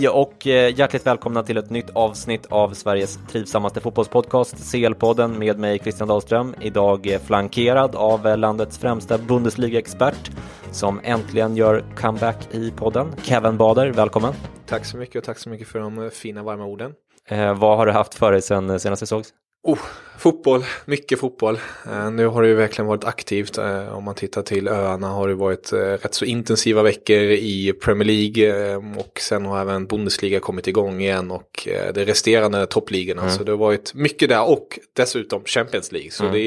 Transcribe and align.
Hej 0.00 0.08
och 0.08 0.46
eh, 0.46 0.78
hjärtligt 0.78 1.06
välkomna 1.06 1.42
till 1.42 1.56
ett 1.56 1.70
nytt 1.70 1.90
avsnitt 1.90 2.46
av 2.46 2.74
Sveriges 2.74 3.18
trivsammaste 3.28 3.80
fotbollspodcast, 3.80 4.56
CL-podden 4.72 5.38
med 5.38 5.58
mig 5.58 5.78
Christian 5.78 6.08
Dahlström. 6.08 6.54
Idag 6.60 7.06
eh, 7.06 7.20
flankerad 7.20 7.94
av 7.94 8.26
eh, 8.26 8.36
landets 8.36 8.78
främsta 8.78 9.18
Bundesliga-expert 9.18 10.30
som 10.70 11.00
äntligen 11.04 11.56
gör 11.56 11.84
comeback 11.96 12.54
i 12.54 12.70
podden. 12.70 13.12
Kevin 13.22 13.56
Bader, 13.56 13.86
välkommen! 13.86 14.34
Tack 14.66 14.84
så 14.84 14.96
mycket 14.96 15.16
och 15.16 15.24
tack 15.24 15.38
så 15.38 15.48
mycket 15.48 15.68
för 15.68 15.78
de 15.78 16.10
fina 16.12 16.42
varma 16.42 16.64
orden. 16.64 16.92
Eh, 17.28 17.58
vad 17.58 17.76
har 17.76 17.86
du 17.86 17.92
haft 17.92 18.14
för 18.14 18.32
dig 18.32 18.42
sen 18.42 18.80
senast 18.80 19.02
vi 19.02 19.06
sågs? 19.06 19.28
Oh, 19.62 19.78
fotboll, 20.20 20.64
mycket 20.84 21.20
fotboll. 21.20 21.58
Eh, 21.86 22.10
nu 22.10 22.26
har 22.26 22.42
det 22.42 22.48
ju 22.48 22.54
verkligen 22.54 22.86
varit 22.86 23.04
aktivt. 23.04 23.58
Eh, 23.58 23.96
om 23.96 24.04
man 24.04 24.14
tittar 24.14 24.42
till 24.42 24.68
öarna 24.68 25.08
har 25.08 25.28
det 25.28 25.34
varit 25.34 25.72
eh, 25.72 25.78
rätt 25.78 26.14
så 26.14 26.24
intensiva 26.24 26.82
veckor 26.82 27.18
i 27.20 27.72
Premier 27.72 28.06
League 28.06 28.76
och 28.76 29.20
sen 29.20 29.46
har 29.46 29.60
även 29.60 29.86
Bundesliga 29.86 30.40
kommit 30.40 30.66
igång 30.66 31.00
igen 31.00 31.30
och 31.30 31.68
de 31.94 32.04
resterande 32.04 32.66
toppligorna. 32.66 33.22
Mm. 33.22 33.34
Så 33.34 33.44
det 33.44 33.52
har 33.52 33.56
varit 33.56 33.94
mycket 33.94 34.28
där 34.28 34.48
och 34.48 34.78
dessutom 34.92 35.42
Champions 35.44 35.92
League. 35.92 36.10
Så 36.10 36.22
mm. 36.22 36.34
det 36.34 36.40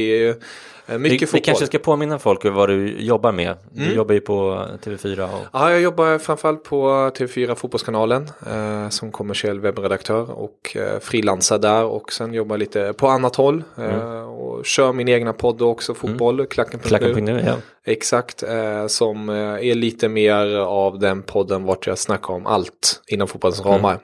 är 0.86 0.98
mycket 0.98 1.22
vi, 1.22 1.26
fotboll. 1.26 1.40
Vi 1.40 1.46
kanske 1.46 1.66
ska 1.66 1.80
påminna 1.80 2.20
folk 2.20 2.46
vad 2.46 2.70
du 2.70 2.98
jobbar 3.00 3.32
med. 3.32 3.58
Du 3.72 3.84
mm. 3.84 3.96
jobbar 3.96 4.14
ju 4.14 4.22
på 4.22 4.68
TV4. 4.84 5.24
Och... 5.24 5.46
Ja, 5.54 5.72
jag 5.72 5.82
jobbar 5.82 6.18
framförallt 6.18 6.64
på 6.64 6.88
TV4 6.88 7.56
Fotbollskanalen 7.56 8.30
eh, 8.48 8.90
som 8.90 9.12
kommersiell 9.12 9.60
webbredaktör 9.60 10.32
och 10.32 10.76
eh, 10.78 11.00
frilansar 11.00 11.60
där 11.60 11.84
och 11.84 12.14
sen 12.14 12.34
jobbar 12.34 12.58
lite 12.58 12.94
på 12.94 13.08
annat 13.08 13.36
håll 13.36 13.63
eh, 13.78 13.84
mm. 13.84 14.28
och 14.28 14.66
kör 14.66 14.94
min 14.94 15.08
egna 15.08 15.34
podd 15.34 15.62
också, 15.62 15.92
mm. 15.92 16.00
fotboll, 16.00 16.36
mm. 16.36 16.48
Klacken.nu. 16.48 16.88
Klacken 16.88 17.28
ja. 17.28 17.56
Exakt, 17.86 18.44
eh, 18.44 18.88
som 18.88 19.30
eh, 19.30 19.36
är 19.36 19.76
lite 19.76 20.10
mer 20.10 20.56
av 20.56 21.00
den 21.00 21.22
podden 21.22 21.64
vart 21.64 21.88
jag 21.88 21.98
snackar 21.98 22.34
om 22.34 22.46
allt 22.46 23.02
inom 23.08 23.28
fotbollens 23.28 23.62
mm. 23.62 23.72
ramar. 23.74 24.00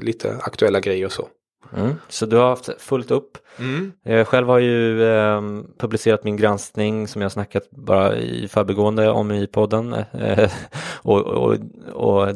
lite 0.00 0.36
aktuella 0.42 0.80
grejer 0.80 1.06
och 1.06 1.12
så. 1.12 1.28
Mm. 1.76 1.94
Så 2.08 2.26
du 2.26 2.36
har 2.36 2.48
haft 2.48 2.82
fullt 2.82 3.10
upp. 3.10 3.38
Mm. 3.58 3.92
Jag 4.02 4.28
själv 4.28 4.48
har 4.48 4.58
ju 4.58 5.04
eh, 5.04 5.42
publicerat 5.78 6.24
min 6.24 6.36
granskning 6.36 7.08
som 7.08 7.22
jag 7.22 7.32
snackat 7.32 7.70
bara 7.70 8.16
i 8.16 8.48
förbigående 8.48 9.10
om 9.10 9.32
i 9.32 9.46
podden. 9.46 9.92
Eh, 9.92 10.50
och, 11.02 11.20
och, 11.20 11.56
och, 11.92 12.28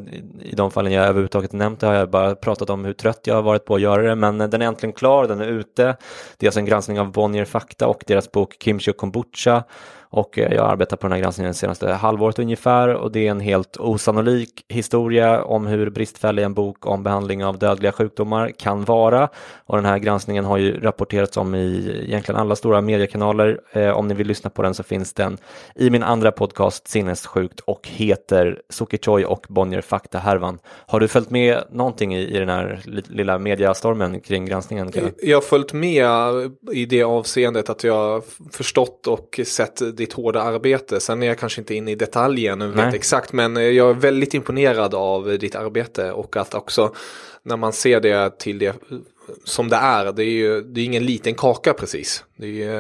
i 0.43 0.55
de 0.57 0.71
fallen 0.71 0.93
jag 0.93 1.05
överhuvudtaget 1.05 1.53
nämnt 1.53 1.81
det 1.81 1.87
har 1.87 1.95
jag 1.95 2.11
bara 2.11 2.35
pratat 2.35 2.71
om 2.71 2.85
hur 2.85 2.93
trött 2.93 3.21
jag 3.25 3.35
har 3.35 3.43
varit 3.43 3.65
på 3.65 3.75
att 3.75 3.81
göra 3.81 4.03
det. 4.03 4.15
Men 4.15 4.39
den 4.39 4.63
är 4.63 4.67
äntligen 4.67 4.93
klar, 4.93 5.29
den 5.29 5.41
är 5.41 5.49
ute. 5.49 5.97
Det 6.37 6.47
är 6.47 6.49
alltså 6.49 6.61
en 6.61 6.67
granskning 6.67 7.01
av 7.01 7.13
Bonnier 7.13 7.45
Fakta 7.45 7.87
och 7.87 8.05
deras 8.07 8.33
bok 8.33 8.57
Kimchi 8.61 8.91
och 8.91 8.97
Kombucha 8.97 9.65
och 10.11 10.39
eh, 10.39 10.55
jag 10.55 10.63
har 10.63 10.73
arbetat 10.73 11.01
på 11.01 11.07
den 11.07 11.13
här 11.13 11.21
granskningen 11.21 11.53
det 11.53 11.59
senaste 11.59 11.93
halvåret 11.93 12.39
ungefär 12.39 12.89
och 12.89 13.13
det 13.13 13.27
är 13.27 13.31
en 13.31 13.41
helt 13.41 13.77
osannolik 13.77 14.65
historia 14.69 15.45
om 15.45 15.67
hur 15.67 15.91
bristfällig 15.91 16.43
en 16.43 16.55
bok 16.55 16.87
om 16.87 17.03
behandling 17.03 17.45
av 17.45 17.59
dödliga 17.59 17.93
sjukdomar 17.93 18.51
kan 18.59 18.85
vara. 18.85 19.29
Och 19.67 19.77
den 19.77 19.85
här 19.85 19.99
granskningen 19.99 20.45
har 20.45 20.57
ju 20.59 20.81
rapporterats 20.81 21.37
om 21.37 21.55
i 21.55 22.01
egentligen 22.07 22.41
alla 22.41 22.57
stora 22.57 22.81
mediekanaler. 22.81 23.61
Eh, 23.73 23.91
om 23.91 24.09
ni 24.09 24.15
vill 24.15 24.27
lyssna 24.27 24.51
på 24.51 24.63
den 24.63 24.75
så 24.75 24.83
finns 24.83 25.13
den 25.13 25.39
i 25.75 25.91
min 25.91 26.03
andra 26.03 26.33
podcast 26.33 26.89
Sinnessjukt 26.89 27.61
och 27.61 27.89
heter 27.89 28.63
Sokichoy 28.69 29.25
och 29.25 29.47
Bonnier 29.49 29.81
Fakta-härvan. 29.81 30.59
Har 30.67 31.01
du 31.01 31.09
följt 31.09 31.31
med 31.31 31.65
någonting 31.71 32.15
i, 32.15 32.37
i 32.37 32.39
den 32.39 32.49
här 32.49 32.81
lilla 33.09 33.39
mediastormen 33.39 34.21
kring 34.21 34.47
granskningen? 34.47 34.93
Jag 35.23 35.37
har 35.37 35.43
följt 35.43 35.73
med 35.73 36.07
i 36.73 36.87
det 36.87 37.03
avseendet 37.03 37.71
att 37.71 37.85
jag 37.85 38.23
förstått 38.53 39.07
och 39.07 39.41
sett 39.47 39.97
ditt 39.99 40.13
hårda 40.13 40.43
arbete. 40.43 41.01
Sen 41.01 41.23
är 41.23 41.27
jag 41.27 41.39
kanske 41.39 41.61
inte 41.61 41.75
inne 41.75 41.91
i 41.91 41.95
detaljen 41.95 42.63
och 42.63 42.79
vet 42.79 42.95
exakt 42.95 43.33
men 43.33 43.57
jag 43.57 43.91
är 43.91 43.95
väldigt 43.95 44.35
imponerad 44.35 44.95
av 44.95 45.39
ditt 45.39 45.55
arbete 45.55 46.13
och 46.13 46.37
att 46.37 46.55
också 46.55 46.95
när 47.43 47.57
man 47.57 47.73
ser 47.73 48.01
det 48.01 48.39
till 48.39 48.59
det 48.59 48.77
som 49.45 49.69
det 49.69 49.77
är, 49.77 50.13
det 50.13 50.25
är 50.25 50.31
ju 50.31 50.61
det 50.61 50.81
är 50.81 50.85
ingen 50.85 51.07
liten 51.07 51.35
kaka 51.35 51.73
precis. 51.73 52.25
Det 52.37 52.47
är 52.47 52.51
ju 52.51 52.73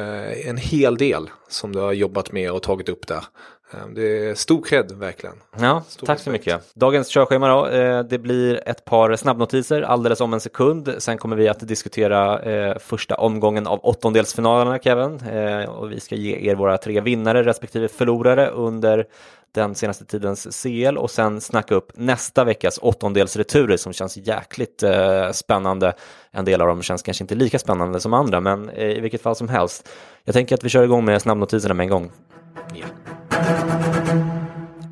en 0.42 0.56
hel 0.56 0.96
del 0.96 1.30
som 1.48 1.72
du 1.72 1.78
har 1.78 1.92
jobbat 1.92 2.32
med 2.32 2.52
och 2.52 2.62
tagit 2.62 2.88
upp 2.88 3.06
där. 3.06 3.24
Ehm, 3.70 3.94
det 3.94 4.28
är 4.28 4.34
stor 4.34 4.62
cred 4.62 4.92
verkligen. 4.92 5.34
Ja, 5.60 5.82
stor 5.88 6.06
tack 6.06 6.20
så 6.20 6.30
mycket. 6.30 6.74
Dagens 6.74 7.08
körschema 7.08 7.48
då. 7.48 7.66
Eh, 7.66 8.02
det 8.02 8.18
blir 8.18 8.68
ett 8.68 8.84
par 8.84 9.16
snabbnotiser 9.16 9.82
alldeles 9.82 10.20
om 10.20 10.34
en 10.34 10.40
sekund. 10.40 10.94
Sen 10.98 11.18
kommer 11.18 11.36
vi 11.36 11.48
att 11.48 11.68
diskutera 11.68 12.42
eh, 12.42 12.78
första 12.78 13.14
omgången 13.14 13.66
av 13.66 13.80
åttondelsfinalerna 13.82 14.78
Kevin. 14.78 15.20
Eh, 15.20 15.68
och 15.68 15.92
vi 15.92 16.00
ska 16.00 16.14
ge 16.14 16.50
er 16.50 16.54
våra 16.54 16.78
tre 16.78 17.00
vinnare 17.00 17.44
respektive 17.44 17.88
förlorare 17.88 18.50
under 18.50 19.06
den 19.54 19.74
senaste 19.74 20.04
tidens 20.04 20.62
CL 20.62 20.98
och 20.98 21.10
sen 21.10 21.40
snacka 21.40 21.74
upp 21.74 21.92
nästa 21.94 22.44
veckas 22.44 22.78
åttondelsreturer 22.82 23.76
som 23.76 23.92
känns 23.92 24.16
jäkligt 24.16 24.84
spännande. 25.32 25.92
En 26.30 26.44
del 26.44 26.60
av 26.60 26.68
dem 26.68 26.82
känns 26.82 27.02
kanske 27.02 27.24
inte 27.24 27.34
lika 27.34 27.58
spännande 27.58 28.00
som 28.00 28.12
andra, 28.12 28.40
men 28.40 28.70
i 28.70 29.00
vilket 29.00 29.22
fall 29.22 29.36
som 29.36 29.48
helst. 29.48 29.88
Jag 30.24 30.34
tänker 30.34 30.54
att 30.54 30.64
vi 30.64 30.68
kör 30.68 30.82
igång 30.82 31.04
med 31.04 31.22
snabbnotiserna 31.22 31.74
med 31.74 31.84
en 31.84 31.90
gång. 31.90 32.10
Ja. 32.74 32.86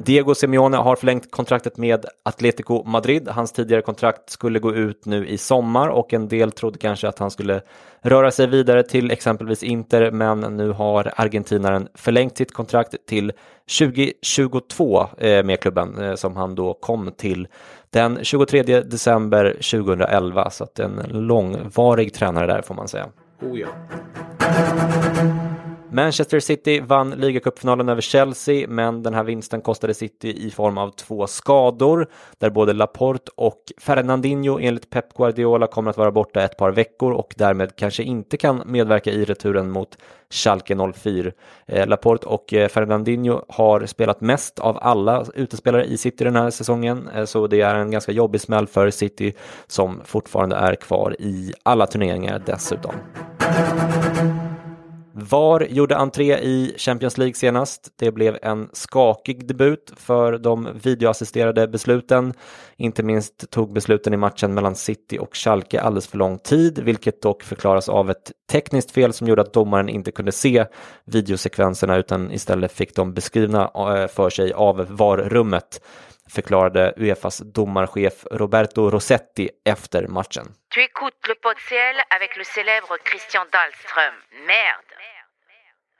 Diego 0.06 0.34
Simeone 0.34 0.76
har 0.76 0.96
förlängt 0.96 1.30
kontraktet 1.30 1.76
med 1.76 2.06
Atletico 2.22 2.84
Madrid. 2.84 3.28
Hans 3.28 3.52
tidigare 3.52 3.82
kontrakt 3.82 4.30
skulle 4.30 4.58
gå 4.58 4.74
ut 4.74 5.06
nu 5.06 5.26
i 5.26 5.38
sommar 5.38 5.88
och 5.88 6.12
en 6.12 6.28
del 6.28 6.52
trodde 6.52 6.78
kanske 6.78 7.08
att 7.08 7.18
han 7.18 7.30
skulle 7.30 7.60
röra 8.02 8.30
sig 8.30 8.46
vidare 8.46 8.82
till 8.82 9.10
exempelvis 9.10 9.62
Inter, 9.62 10.10
men 10.10 10.40
nu 10.40 10.70
har 10.70 11.12
argentinaren 11.16 11.88
förlängt 11.94 12.36
sitt 12.36 12.52
kontrakt 12.54 12.94
till 13.08 13.32
2022 13.78 15.06
eh, 15.18 15.44
med 15.44 15.60
klubben 15.60 16.02
eh, 16.02 16.14
som 16.14 16.36
han 16.36 16.54
då 16.54 16.74
kom 16.74 17.12
till 17.16 17.48
den 17.90 18.18
23 18.22 18.62
december 18.62 19.50
2011, 19.50 20.50
så 20.50 20.64
att 20.64 20.78
en 20.78 21.02
långvarig 21.08 22.14
tränare 22.14 22.46
där 22.46 22.62
får 22.62 22.74
man 22.74 22.88
säga. 22.88 23.06
Oh 23.40 23.60
ja. 23.60 23.68
Manchester 25.90 26.40
City 26.40 26.80
vann 26.80 27.10
ligacupfinalen 27.10 27.88
över 27.88 28.00
Chelsea, 28.00 28.68
men 28.68 29.02
den 29.02 29.14
här 29.14 29.24
vinsten 29.24 29.60
kostade 29.60 29.94
City 29.94 30.46
i 30.46 30.50
form 30.50 30.78
av 30.78 30.90
två 30.90 31.26
skador, 31.26 32.06
där 32.38 32.50
både 32.50 32.72
Laporte 32.72 33.30
och 33.34 33.62
Fernandinho 33.78 34.58
enligt 34.60 34.90
Pep 34.90 35.14
Guardiola 35.14 35.66
kommer 35.66 35.90
att 35.90 35.96
vara 35.96 36.10
borta 36.10 36.42
ett 36.42 36.56
par 36.56 36.70
veckor 36.70 37.12
och 37.12 37.34
därmed 37.36 37.76
kanske 37.76 38.02
inte 38.02 38.36
kan 38.36 38.62
medverka 38.66 39.10
i 39.10 39.24
returen 39.24 39.70
mot 39.70 39.98
Schalke 40.30 40.92
04. 40.94 41.32
Eh, 41.66 41.86
Laporte 41.86 42.26
och 42.26 42.54
eh, 42.54 42.68
Fernandinho 42.68 43.42
har 43.48 43.86
spelat 43.86 44.20
mest 44.20 44.58
av 44.58 44.78
alla 44.80 45.26
utespelare 45.34 45.84
i 45.84 45.98
City 45.98 46.24
den 46.24 46.36
här 46.36 46.50
säsongen, 46.50 47.08
eh, 47.14 47.24
så 47.24 47.46
det 47.46 47.60
är 47.60 47.74
en 47.74 47.90
ganska 47.90 48.12
jobbig 48.12 48.40
smäll 48.40 48.66
för 48.66 48.90
City 48.90 49.32
som 49.66 50.00
fortfarande 50.04 50.56
är 50.56 50.74
kvar 50.74 51.16
i 51.18 51.52
alla 51.62 51.86
turneringar 51.86 52.42
dessutom. 52.46 52.92
VAR 55.18 55.66
gjorde 55.70 55.96
entré 55.96 56.38
i 56.38 56.74
Champions 56.76 57.18
League 57.18 57.34
senast. 57.34 57.92
Det 57.98 58.12
blev 58.12 58.38
en 58.42 58.68
skakig 58.72 59.48
debut 59.48 59.92
för 59.96 60.38
de 60.38 60.68
videoassisterade 60.82 61.68
besluten. 61.68 62.34
Inte 62.76 63.02
minst 63.02 63.50
tog 63.50 63.72
besluten 63.72 64.14
i 64.14 64.16
matchen 64.16 64.54
mellan 64.54 64.76
City 64.76 65.18
och 65.18 65.36
Schalke 65.36 65.80
alldeles 65.80 66.06
för 66.06 66.18
lång 66.18 66.38
tid, 66.38 66.78
vilket 66.78 67.22
dock 67.22 67.42
förklaras 67.42 67.88
av 67.88 68.10
ett 68.10 68.32
tekniskt 68.50 68.90
fel 68.90 69.12
som 69.12 69.26
gjorde 69.26 69.42
att 69.42 69.52
domaren 69.52 69.88
inte 69.88 70.12
kunde 70.12 70.32
se 70.32 70.66
videosekvenserna 71.04 71.96
utan 71.96 72.32
istället 72.32 72.72
fick 72.72 72.96
de 72.96 73.14
beskrivna 73.14 73.62
eh, 73.74 74.06
för 74.08 74.30
sig 74.30 74.52
av 74.52 74.86
VAR-rummet 74.90 75.80
förklarade 76.28 76.94
Uefas 76.96 77.38
domarchef 77.38 78.26
Roberto 78.30 78.90
Rossetti 78.90 79.50
efter 79.64 80.06
matchen. 80.06 80.46
Tu 80.74 80.80
écoutes 80.80 81.28
le 81.28 81.34
pot 81.34 81.58
ciel 81.68 81.96
avec 82.16 82.36
le 82.36 82.44
célèbre 82.44 82.96
Christian 83.04 83.46
Dahlström. 83.52 84.14
Merde! 84.46 84.96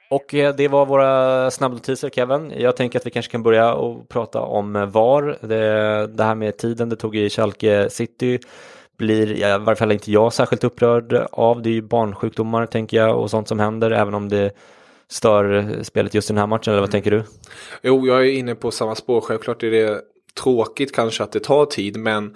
Och 0.09 0.33
eh, 0.33 0.55
det 0.55 0.67
var 0.67 0.85
våra 0.85 1.51
snabbnotiser 1.51 2.09
Kevin. 2.09 2.53
Jag 2.57 2.75
tänker 2.75 2.99
att 2.99 3.05
vi 3.05 3.11
kanske 3.11 3.31
kan 3.31 3.43
börja 3.43 3.73
och 3.73 4.09
prata 4.09 4.41
om 4.41 4.91
VAR. 4.91 5.37
Det, 5.41 6.07
det 6.07 6.23
här 6.23 6.35
med 6.35 6.57
tiden 6.57 6.89
det 6.89 6.95
tog 6.95 7.15
i 7.15 7.29
Schalke 7.29 7.89
City 7.89 8.39
blir 8.97 9.31
i 9.31 9.57
varje 9.59 9.75
fall 9.75 9.91
inte 9.91 10.11
jag 10.11 10.33
särskilt 10.33 10.63
upprörd 10.63 11.13
av. 11.31 11.61
Det 11.61 11.69
är 11.69 11.73
ju 11.73 11.81
barnsjukdomar 11.81 12.65
tänker 12.65 12.97
jag 12.97 13.19
och 13.19 13.29
sånt 13.29 13.47
som 13.47 13.59
händer 13.59 13.91
även 13.91 14.13
om 14.13 14.29
det 14.29 14.51
stör 15.09 15.83
spelet 15.83 16.13
just 16.13 16.29
i 16.29 16.33
den 16.33 16.39
här 16.39 16.47
matchen 16.47 16.73
eller 16.73 16.81
vad 16.81 16.91
tänker 16.91 17.11
du? 17.11 17.23
Jo, 17.81 18.07
jag 18.07 18.19
är 18.19 18.31
inne 18.31 18.55
på 18.55 18.71
samma 18.71 18.95
spår. 18.95 19.21
Självklart 19.21 19.63
är 19.63 19.71
det 19.71 20.01
tråkigt 20.37 20.91
kanske 20.91 21.23
att 21.23 21.31
det 21.31 21.39
tar 21.39 21.65
tid 21.65 21.97
men 21.97 22.35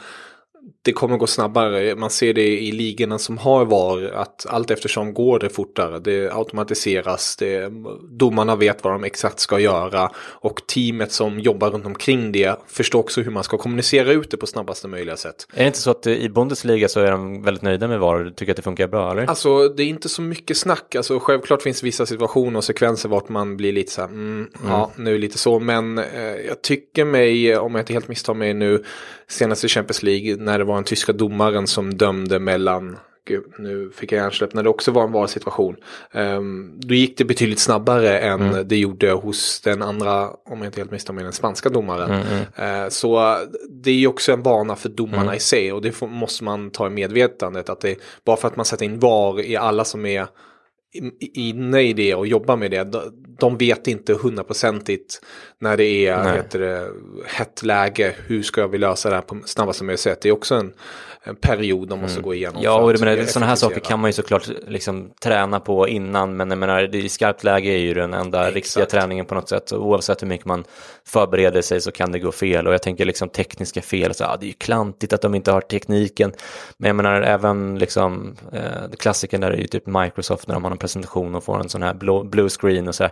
det 0.83 0.91
kommer 0.91 1.17
gå 1.17 1.27
snabbare. 1.27 1.95
Man 1.95 2.09
ser 2.09 2.33
det 2.33 2.59
i 2.59 2.71
ligorna 2.71 3.17
som 3.17 3.37
har 3.37 3.65
VAR 3.65 4.11
att 4.13 4.45
allt 4.49 4.71
eftersom 4.71 5.13
går 5.13 5.39
det 5.39 5.49
fortare. 5.49 5.99
Det 5.99 6.33
automatiseras. 6.33 7.35
Det, 7.35 7.71
domarna 8.09 8.55
vet 8.55 8.83
vad 8.83 8.93
de 8.93 9.03
exakt 9.03 9.39
ska 9.39 9.59
göra. 9.59 10.11
Och 10.17 10.67
teamet 10.67 11.11
som 11.11 11.39
jobbar 11.39 11.69
runt 11.69 11.85
omkring 11.85 12.31
det 12.31 12.59
förstår 12.67 12.99
också 12.99 13.21
hur 13.21 13.31
man 13.31 13.43
ska 13.43 13.57
kommunicera 13.57 14.11
ut 14.11 14.31
det 14.31 14.37
på 14.37 14.47
snabbaste 14.47 14.87
möjliga 14.87 15.17
sätt. 15.17 15.47
Är 15.53 15.59
det 15.59 15.67
inte 15.67 15.79
så 15.79 15.91
att 15.91 16.07
i 16.07 16.29
Bundesliga 16.29 16.87
så 16.87 16.99
är 16.99 17.11
de 17.11 17.43
väldigt 17.43 17.63
nöjda 17.63 17.87
med 17.87 17.99
VAR 17.99 18.25
och 18.25 18.35
tycker 18.35 18.51
att 18.51 18.57
det 18.57 18.61
funkar 18.61 18.87
bra? 18.87 19.11
Eller? 19.11 19.25
Alltså 19.25 19.67
det 19.67 19.83
är 19.83 19.87
inte 19.87 20.09
så 20.09 20.21
mycket 20.21 20.57
snack. 20.57 20.95
Alltså 20.95 21.19
självklart 21.19 21.61
finns 21.61 21.83
vissa 21.83 22.05
situationer 22.05 22.57
och 22.57 22.63
sekvenser 22.63 23.09
vart 23.09 23.29
man 23.29 23.57
blir 23.57 23.73
lite 23.73 23.91
så 23.91 24.01
här, 24.01 24.07
mm, 24.07 24.31
mm. 24.31 24.47
ja 24.67 24.91
nu 24.95 25.17
lite 25.17 25.37
så. 25.37 25.59
Men 25.59 25.97
eh, 25.97 26.35
jag 26.47 26.61
tycker 26.61 27.05
mig, 27.05 27.57
om 27.57 27.75
jag 27.75 27.81
inte 27.81 27.93
helt 27.93 28.07
misstar 28.07 28.33
mig 28.33 28.53
nu, 28.53 28.83
senast 29.27 29.63
i 29.63 29.67
Champions 29.67 30.03
League 30.03 30.35
när 30.35 30.59
det 30.59 30.63
var 30.63 30.70
den 30.75 30.83
tyska 30.83 31.13
domaren 31.13 31.67
som 31.67 31.97
dömde 31.97 32.39
mellan 32.39 32.97
Gud, 33.25 33.43
nu 33.59 33.91
fick 33.95 34.11
jag 34.11 34.17
hjärnsläpp 34.17 34.53
när 34.53 34.63
det 34.63 34.69
också 34.69 34.91
var 34.91 35.03
en 35.03 35.11
VAR-situation. 35.11 35.75
Um, 36.13 36.79
då 36.79 36.93
gick 36.93 37.17
det 37.17 37.25
betydligt 37.25 37.59
snabbare 37.59 38.19
än 38.19 38.41
mm. 38.41 38.67
det 38.67 38.77
gjorde 38.77 39.11
hos 39.11 39.61
den 39.61 39.81
andra, 39.81 40.29
om 40.29 40.57
jag 40.57 40.65
inte 40.65 40.79
helt 40.79 40.91
misstar 40.91 41.13
mig, 41.13 41.23
den 41.23 41.33
spanska 41.33 41.69
domaren. 41.69 42.11
Mm. 42.11 42.83
Uh, 42.83 42.89
så 42.89 43.37
det 43.69 43.91
är 43.91 43.95
ju 43.95 44.07
också 44.07 44.31
en 44.31 44.43
vana 44.43 44.75
för 44.75 44.89
domarna 44.89 45.21
mm. 45.21 45.35
i 45.35 45.39
sig 45.39 45.73
och 45.73 45.81
det 45.81 45.91
får, 45.91 46.07
måste 46.07 46.43
man 46.43 46.71
ta 46.71 46.87
i 46.87 46.89
medvetandet. 46.89 47.69
Att 47.69 47.81
det, 47.81 47.95
bara 48.25 48.37
för 48.37 48.47
att 48.47 48.55
man 48.55 48.65
sätter 48.65 48.85
in 48.85 48.99
VAR 48.99 49.41
i 49.41 49.55
alla 49.55 49.85
som 49.85 50.05
är 50.05 50.27
inne 51.19 51.81
i 51.81 51.93
det 51.93 52.15
och 52.15 52.27
jobbar 52.27 52.55
med 52.55 52.71
det. 52.71 52.87
De 53.39 53.57
vet 53.57 53.87
inte 53.87 54.13
hundraprocentigt 54.13 55.21
när 55.59 55.77
det 55.77 56.07
är 56.07 56.33
heter 56.33 56.59
det, 56.59 56.87
hett 57.25 57.63
läge. 57.63 58.15
Hur 58.27 58.43
ska 58.43 58.67
vi 58.67 58.77
lösa 58.77 59.09
det 59.09 59.15
här 59.15 59.21
på 59.21 59.37
snabbaste 59.45 59.83
möjliga 59.83 59.97
sätt? 59.97 60.21
Det 60.21 60.29
är 60.29 60.33
också 60.33 60.55
en, 60.55 60.73
en 61.23 61.35
period 61.35 61.87
de 61.87 61.99
måste 61.99 62.15
mm. 62.15 62.23
gå 62.23 62.33
igenom. 62.33 62.63
Ja, 62.63 62.81
och 62.81 62.99
menar, 62.99 63.25
sådana 63.25 63.45
här 63.45 63.55
saker 63.55 63.79
kan 63.79 63.99
man 63.99 64.09
ju 64.09 64.13
såklart 64.13 64.49
liksom 64.67 65.11
träna 65.21 65.59
på 65.59 65.87
innan. 65.87 66.37
Men 66.37 66.49
jag 66.49 66.57
menar, 66.57 66.95
i 66.95 67.09
skarpt 67.09 67.43
läge 67.43 67.69
är 67.69 67.77
ju 67.77 67.93
den 67.93 68.13
enda 68.13 68.39
Exakt. 68.39 68.55
riktiga 68.55 68.85
träningen 68.85 69.25
på 69.25 69.35
något 69.35 69.49
sätt. 69.49 69.73
Oavsett 69.73 70.21
hur 70.21 70.27
mycket 70.27 70.45
man 70.45 70.63
förbereder 71.05 71.61
sig 71.61 71.81
så 71.81 71.91
kan 71.91 72.11
det 72.11 72.19
gå 72.19 72.31
fel. 72.31 72.67
Och 72.67 72.73
jag 72.73 72.81
tänker 72.81 73.05
liksom 73.05 73.29
tekniska 73.29 73.81
fel. 73.81 74.13
Så, 74.13 74.23
ja, 74.23 74.37
det 74.39 74.45
är 74.45 74.47
ju 74.47 74.53
klantigt 74.53 75.13
att 75.13 75.21
de 75.21 75.35
inte 75.35 75.51
har 75.51 75.61
tekniken. 75.61 76.33
Men 76.77 76.87
jag 76.87 76.95
menar 76.95 77.21
även 77.21 77.79
liksom 77.79 78.35
eh, 78.53 78.91
klassikern 78.99 79.41
där 79.41 79.51
är 79.51 79.57
ju 79.57 79.67
typ 79.67 79.87
Microsoft 79.87 80.47
när 80.47 80.55
de 80.55 80.63
har 80.63 80.71
presentation 80.81 81.35
och 81.35 81.43
får 81.43 81.59
en 81.59 81.69
sån 81.69 81.83
här 81.83 81.93
blå, 81.93 82.23
blue 82.23 82.49
screen 82.49 82.87
och 82.87 82.95
så 82.95 83.03
här. 83.03 83.11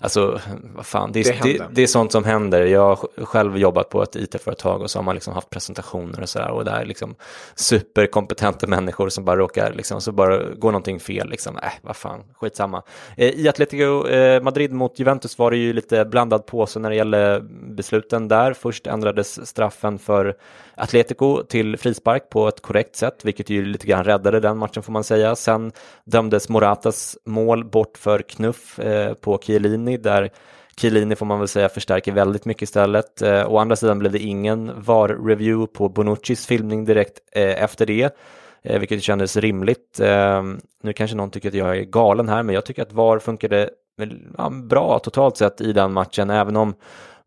Alltså, 0.00 0.40
vad 0.74 0.86
fan, 0.86 1.12
det 1.12 1.20
är, 1.20 1.42
det, 1.42 1.58
det, 1.58 1.64
det, 1.70 1.82
är 1.82 1.86
sånt 1.86 2.12
som 2.12 2.24
händer. 2.24 2.62
Jag 2.62 2.94
har 2.94 3.24
själv 3.24 3.58
jobbat 3.58 3.88
på 3.88 4.02
ett 4.02 4.16
it-företag 4.16 4.82
och 4.82 4.90
så 4.90 4.98
har 4.98 5.04
man 5.04 5.14
liksom 5.14 5.34
haft 5.34 5.50
presentationer 5.50 6.22
och 6.22 6.28
så 6.28 6.38
där 6.38 6.50
och 6.50 6.64
det 6.64 6.70
är 6.70 6.84
liksom 6.84 7.14
superkompetenta 7.54 8.66
människor 8.66 9.08
som 9.08 9.24
bara 9.24 9.36
råkar, 9.36 9.72
liksom, 9.72 10.00
så 10.00 10.12
bara 10.12 10.38
går 10.38 10.72
någonting 10.72 11.00
fel, 11.00 11.30
liksom, 11.30 11.56
äh, 11.56 11.72
vad 11.82 11.96
fan, 11.96 12.24
skitsamma. 12.34 12.82
Eh, 13.16 13.30
I 13.30 13.48
Atletico 13.48 14.08
eh, 14.08 14.42
Madrid 14.42 14.72
mot 14.72 14.98
Juventus 14.98 15.38
var 15.38 15.50
det 15.50 15.56
ju 15.56 15.72
lite 15.72 16.04
blandad 16.04 16.46
påse 16.46 16.78
när 16.78 16.90
det 16.90 16.96
gäller 16.96 17.40
besluten 17.74 18.28
där. 18.28 18.52
Först 18.52 18.86
ändrades 18.86 19.48
straffen 19.48 19.98
för 19.98 20.36
Atletico 20.74 21.42
till 21.42 21.76
frispark 21.76 22.30
på 22.30 22.48
ett 22.48 22.62
korrekt 22.62 22.96
sätt, 22.96 23.24
vilket 23.24 23.50
ju 23.50 23.64
lite 23.64 23.86
grann 23.86 24.04
räddade 24.04 24.40
den 24.40 24.58
matchen 24.58 24.82
får 24.82 24.92
man 24.92 25.04
säga. 25.04 25.36
Sen 25.36 25.72
dömdes 26.04 26.48
Moratas 26.48 27.18
mål 27.24 27.64
bort 27.64 27.98
för 27.98 28.22
knuff 28.22 28.78
eh, 28.78 29.14
på 29.14 29.38
Chiellini 29.38 29.85
där 29.86 30.30
Chiellini 30.76 31.16
får 31.16 31.26
man 31.26 31.38
väl 31.38 31.48
säga 31.48 31.68
förstärker 31.68 32.12
väldigt 32.12 32.44
mycket 32.44 32.62
istället. 32.62 33.22
Eh, 33.22 33.52
å 33.52 33.58
andra 33.58 33.76
sidan 33.76 33.98
blev 33.98 34.12
det 34.12 34.18
ingen 34.18 34.72
VAR-review 34.82 35.66
på 35.66 35.88
Bonuccis 35.88 36.46
filmning 36.46 36.84
direkt 36.84 37.18
eh, 37.32 37.62
efter 37.62 37.86
det, 37.86 38.16
eh, 38.62 38.78
vilket 38.78 39.02
kändes 39.02 39.36
rimligt. 39.36 40.00
Eh, 40.00 40.42
nu 40.82 40.92
kanske 40.92 41.16
någon 41.16 41.30
tycker 41.30 41.48
att 41.48 41.54
jag 41.54 41.76
är 41.76 41.82
galen 41.82 42.28
här, 42.28 42.42
men 42.42 42.54
jag 42.54 42.64
tycker 42.64 42.82
att 42.82 42.92
VAR 42.92 43.18
funkade 43.18 43.70
eh, 44.02 44.08
ja, 44.38 44.50
bra 44.50 44.98
totalt 44.98 45.36
sett 45.36 45.60
i 45.60 45.72
den 45.72 45.92
matchen, 45.92 46.30
även 46.30 46.56
om 46.56 46.74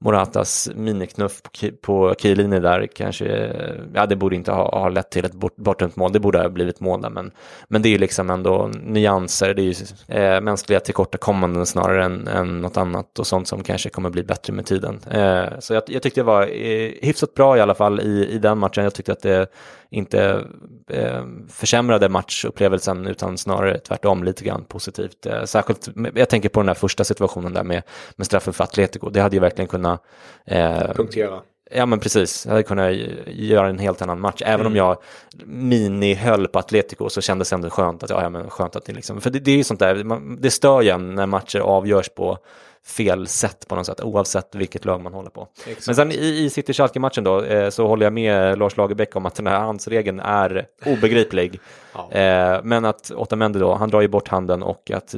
Moratas 0.06 0.69
miniknuff 0.75 1.42
på 1.81 2.16
Chiellini 2.18 2.60
där 2.60 2.88
kanske, 2.96 3.54
ja 3.94 4.06
det 4.06 4.16
borde 4.16 4.36
inte 4.36 4.51
ha, 4.51 4.80
ha 4.80 4.90
lett 4.90 5.12
till 5.12 5.25
ett 5.25 5.34
bort, 5.34 5.56
bortdömt 5.56 5.96
mål, 5.96 6.12
det 6.12 6.19
borde 6.19 6.42
ha 6.42 6.50
blivit 6.50 6.80
mål 6.80 7.01
där, 7.01 7.10
men, 7.10 7.31
men 7.68 7.81
det 7.81 7.90
är 7.90 7.92
ju 7.92 7.98
liksom 7.98 8.30
ändå 8.30 8.72
nyanser, 8.84 9.54
det 9.54 9.62
är 9.62 9.63
ju 9.63 9.75
eh, 10.07 10.42
mänskliga 10.42 10.80
tillkortakommanden 10.80 11.66
snarare 11.66 12.04
än, 12.06 12.28
än 12.28 12.62
något 12.62 12.78
annat 12.78 13.19
och 13.19 13.28
sånt 13.28 13.48
som 13.48 13.63
kanske 13.63 13.90
kommer 13.90 14.10
bli 14.10 14.24
bättre 14.24 14.54
med 14.54 14.66
tiden. 14.66 15.00
Eh, 15.12 15.60
så 15.60 15.74
jag, 15.74 15.84
jag 15.88 16.04
tyckte 16.04 16.19
det 16.19 16.25
var 16.25 16.42
eh, 16.42 16.92
hyfsat 17.02 17.33
bra 17.33 17.57
i 17.57 17.62
alla 17.62 17.76
fall 17.76 18.00
i, 18.00 18.28
i 18.31 18.38
den 18.38 18.57
matchen, 18.57 18.83
jag 18.83 18.94
tyckte 18.94 19.12
att 19.12 19.21
det 19.21 19.47
inte 19.90 20.48
eh, 20.90 21.24
försämrade 21.50 22.10
matchupplevelsen 22.10 23.08
utan 23.08 23.38
snarare 23.38 23.80
tvärtom 23.80 24.24
lite 24.24 24.44
grann 24.44 24.64
positivt. 24.64 25.26
Eh, 25.26 25.44
särskilt, 25.44 25.90
jag 26.16 26.30
tänker 26.30 26.50
på 26.50 26.60
den 26.60 26.68
där 26.68 26.74
första 26.74 27.04
situationen 27.04 27.54
där 27.54 27.64
med, 27.64 27.84
med 28.16 28.26
straffen 28.26 28.54
för 28.54 28.64
Atletico, 28.64 29.10
det 29.10 29.22
hade 29.22 29.36
ju 29.36 29.40
verkligen 29.40 29.68
kunnat 29.68 30.04
eh, 30.46 30.94
punktera. 30.94 31.42
Ja 31.72 31.86
men 31.86 32.00
precis, 32.00 32.46
jag 32.46 32.52
hade 32.52 32.64
kunnat 32.64 32.94
göra 33.28 33.69
en 33.69 33.80
helt 33.80 34.02
annan 34.02 34.19
match. 34.19 34.42
Även 34.46 34.66
mm. 34.66 34.72
om 34.72 34.76
jag 34.76 34.98
mini 35.46 36.14
höll 36.14 36.48
på 36.48 36.60
Atletico 36.60 37.10
så 37.10 37.22
kändes 37.22 37.50
det 37.50 37.56
ändå 37.56 37.69
skönt 37.69 38.04
att, 38.04 38.10
ja, 38.10 38.30
men 38.30 38.50
skönt 38.50 38.76
att 38.76 38.86
det 38.86 38.94
liksom, 38.94 39.22
för 39.22 39.30
det, 39.30 39.40
det 39.40 39.52
är 39.52 39.56
ju 39.56 39.64
sånt 39.64 39.80
där, 39.80 40.04
man, 40.04 40.38
det 40.42 40.52
stör 40.52 40.81
ju 40.81 40.98
när 40.98 41.26
matcher 41.26 41.60
avgörs 41.60 42.10
på 42.10 42.38
fel 42.86 43.28
sätt 43.28 43.68
på 43.68 43.76
något 43.76 43.86
sätt, 43.86 44.02
oavsett 44.02 44.56
vilket 44.56 44.86
lag 44.86 45.02
man 45.02 45.14
håller 45.14 45.30
på. 45.30 45.48
Exakt. 45.66 45.88
Men 45.88 45.95
sen 45.95 46.12
i, 46.12 46.44
i 46.45 46.50
City 46.50 46.74
Schalke-matchen 46.74 47.24
då, 47.24 47.44
eh, 47.44 47.69
så 47.69 47.88
håller 47.88 48.06
jag 48.06 48.14
med 48.14 48.59
Lars 48.59 48.78
Lagerbäck 48.78 49.16
om 49.16 49.26
att 49.26 49.36
den 49.36 49.48
här 49.48 49.59
handsregeln 49.59 50.19
är 50.19 50.68
obegriplig. 50.86 51.59
ja. 51.94 52.12
eh, 52.12 52.59
men 52.64 52.86
att 52.86 53.12
Otamendi 53.12 53.59
då, 53.59 53.74
han 53.74 53.90
drar 53.90 54.02
ju 54.02 54.07
bort 54.07 54.28
handen 54.28 54.64
och 54.64 54.92
att 54.92 55.16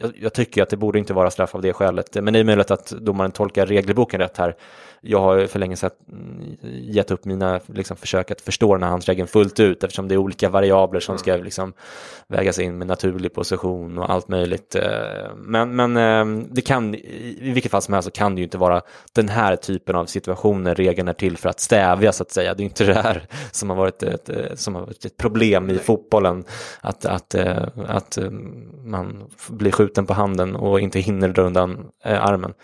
jag, 0.00 0.12
jag, 0.20 0.32
tycker 0.32 0.62
att 0.62 0.68
det 0.68 0.76
borde 0.76 0.98
inte 0.98 1.12
vara 1.12 1.30
straff 1.30 1.54
av 1.54 1.62
det 1.62 1.72
skälet. 1.72 2.14
Men 2.14 2.32
det 2.32 2.38
är 2.38 2.44
möjligt 2.44 2.70
att 2.70 2.86
domaren 2.86 3.32
tolkar 3.32 3.66
regelboken 3.66 4.20
rätt 4.20 4.36
här 4.36 4.56
jag 5.06 5.20
har 5.20 5.46
för 5.46 5.58
länge 5.58 5.76
sedan 5.76 5.90
gett 6.62 7.10
upp 7.10 7.24
mina 7.24 7.60
liksom, 7.66 7.96
försök 7.96 8.30
att 8.30 8.40
förstå 8.40 8.74
den 8.74 8.82
här 8.82 8.90
handsregeln 8.90 9.28
fullt 9.28 9.60
ut 9.60 9.84
eftersom 9.84 10.08
det 10.08 10.14
är 10.14 10.18
olika 10.18 10.48
variabler 10.48 11.00
som 11.00 11.18
ska 11.18 11.32
mm. 11.32 11.44
liksom, 11.44 11.72
vägas 12.28 12.58
in 12.58 12.78
med 12.78 12.86
naturlig 12.86 13.34
position 13.34 13.98
och 13.98 14.10
allt 14.10 14.28
möjligt. 14.28 14.74
Eh, 14.74 15.34
men, 15.36 15.76
men 15.76 15.96
eh, 15.96 16.46
det 16.50 16.60
kan 16.60 16.93
men 16.94 17.10
i, 17.10 17.38
i 17.40 17.52
vilket 17.52 17.72
fall 17.72 17.82
som 17.82 17.94
helst 17.94 18.06
så 18.06 18.10
kan 18.10 18.34
det 18.34 18.38
ju 18.38 18.44
inte 18.44 18.58
vara 18.58 18.82
den 19.12 19.28
här 19.28 19.56
typen 19.56 19.96
av 19.96 20.06
situationer 20.06 20.74
regeln 20.74 21.08
är 21.08 21.12
till 21.12 21.36
för 21.36 21.48
att 21.48 21.60
stävja 21.60 22.12
så 22.12 22.22
att 22.22 22.30
säga. 22.30 22.54
Det 22.54 22.62
är 22.62 22.64
inte 22.64 22.84
det 22.84 22.94
här 22.94 23.26
som 23.50 23.70
har 23.70 23.76
varit 23.76 24.02
ett, 24.02 24.30
som 24.54 24.74
har 24.74 24.82
varit 24.82 25.04
ett 25.04 25.16
problem 25.16 25.70
i 25.70 25.78
fotbollen, 25.78 26.44
att, 26.80 27.04
att, 27.04 27.34
att 27.86 28.18
man 28.84 29.30
blir 29.48 29.72
skjuten 29.72 30.06
på 30.06 30.14
handen 30.14 30.56
och 30.56 30.80
inte 30.80 31.00
hinner 31.00 31.28
dra 31.28 31.42
undan 31.42 31.86
armen. 32.04 32.54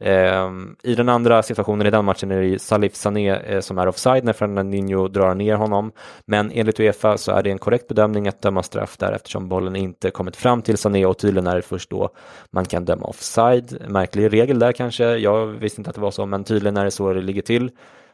Ehm, 0.00 0.76
I 0.82 0.94
den 0.94 1.08
andra 1.08 1.42
situationen 1.42 1.86
i 1.86 1.90
den 1.90 2.04
matchen 2.04 2.30
är 2.30 2.42
det 2.42 2.58
Salif 2.58 2.94
Sané 2.94 3.30
eh, 3.30 3.60
som 3.60 3.78
är 3.78 3.86
offside 3.86 4.24
när 4.24 4.32
Fernandinho 4.32 5.08
drar 5.08 5.34
ner 5.34 5.54
honom. 5.54 5.92
Men 6.26 6.50
enligt 6.54 6.80
Uefa 6.80 7.18
så 7.18 7.32
är 7.32 7.42
det 7.42 7.50
en 7.50 7.58
korrekt 7.58 7.88
bedömning 7.88 8.28
att 8.28 8.42
döma 8.42 8.62
straff 8.62 8.96
där 8.96 9.12
eftersom 9.12 9.48
bollen 9.48 9.76
inte 9.76 10.10
kommit 10.10 10.36
fram 10.36 10.62
till 10.62 10.78
Sané 10.78 11.06
och 11.06 11.18
tydligen 11.18 11.46
är 11.46 11.56
det 11.56 11.62
först 11.62 11.90
då 11.90 12.10
man 12.50 12.64
kan 12.64 12.84
döma 12.84 13.06
offside. 13.06 13.78
Märklig 13.88 14.32
regel 14.32 14.58
där 14.58 14.72
kanske, 14.72 15.16
jag 15.16 15.46
visste 15.46 15.80
inte 15.80 15.90
att 15.90 15.96
det 15.96 16.02
var 16.02 16.10
så 16.10 16.26
men 16.26 16.44
tydligen 16.44 16.76
är 16.76 16.84
det 16.84 16.90
så 16.90 17.12
det 17.12 17.20
ligger 17.22 17.42
till. 17.42 17.70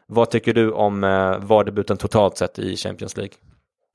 Vad 0.06 0.30
tycker 0.30 0.54
du 0.54 0.70
om 0.70 1.04
eh, 1.04 1.38
VAR-debuten 1.38 1.96
totalt 1.96 2.36
sett 2.36 2.58
i 2.58 2.76
Champions 2.76 3.16
League? 3.16 3.34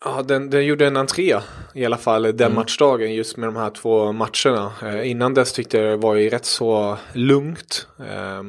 Ja, 0.05 0.23
den, 0.27 0.49
den 0.49 0.65
gjorde 0.65 0.87
en 0.87 0.97
entré 0.97 1.39
i 1.73 1.85
alla 1.85 1.97
fall 1.97 2.23
den 2.23 2.41
mm. 2.41 2.55
matchdagen 2.55 3.13
just 3.13 3.37
med 3.37 3.47
de 3.47 3.55
här 3.55 3.69
två 3.69 4.11
matcherna. 4.11 4.71
Eh, 4.83 5.09
innan 5.11 5.33
dess 5.33 5.53
tyckte 5.53 5.77
jag 5.77 5.85
det 5.91 5.97
var 5.97 6.15
ju 6.15 6.29
rätt 6.29 6.45
så 6.45 6.97
lugnt. 7.13 7.87
Eh, 7.99 8.43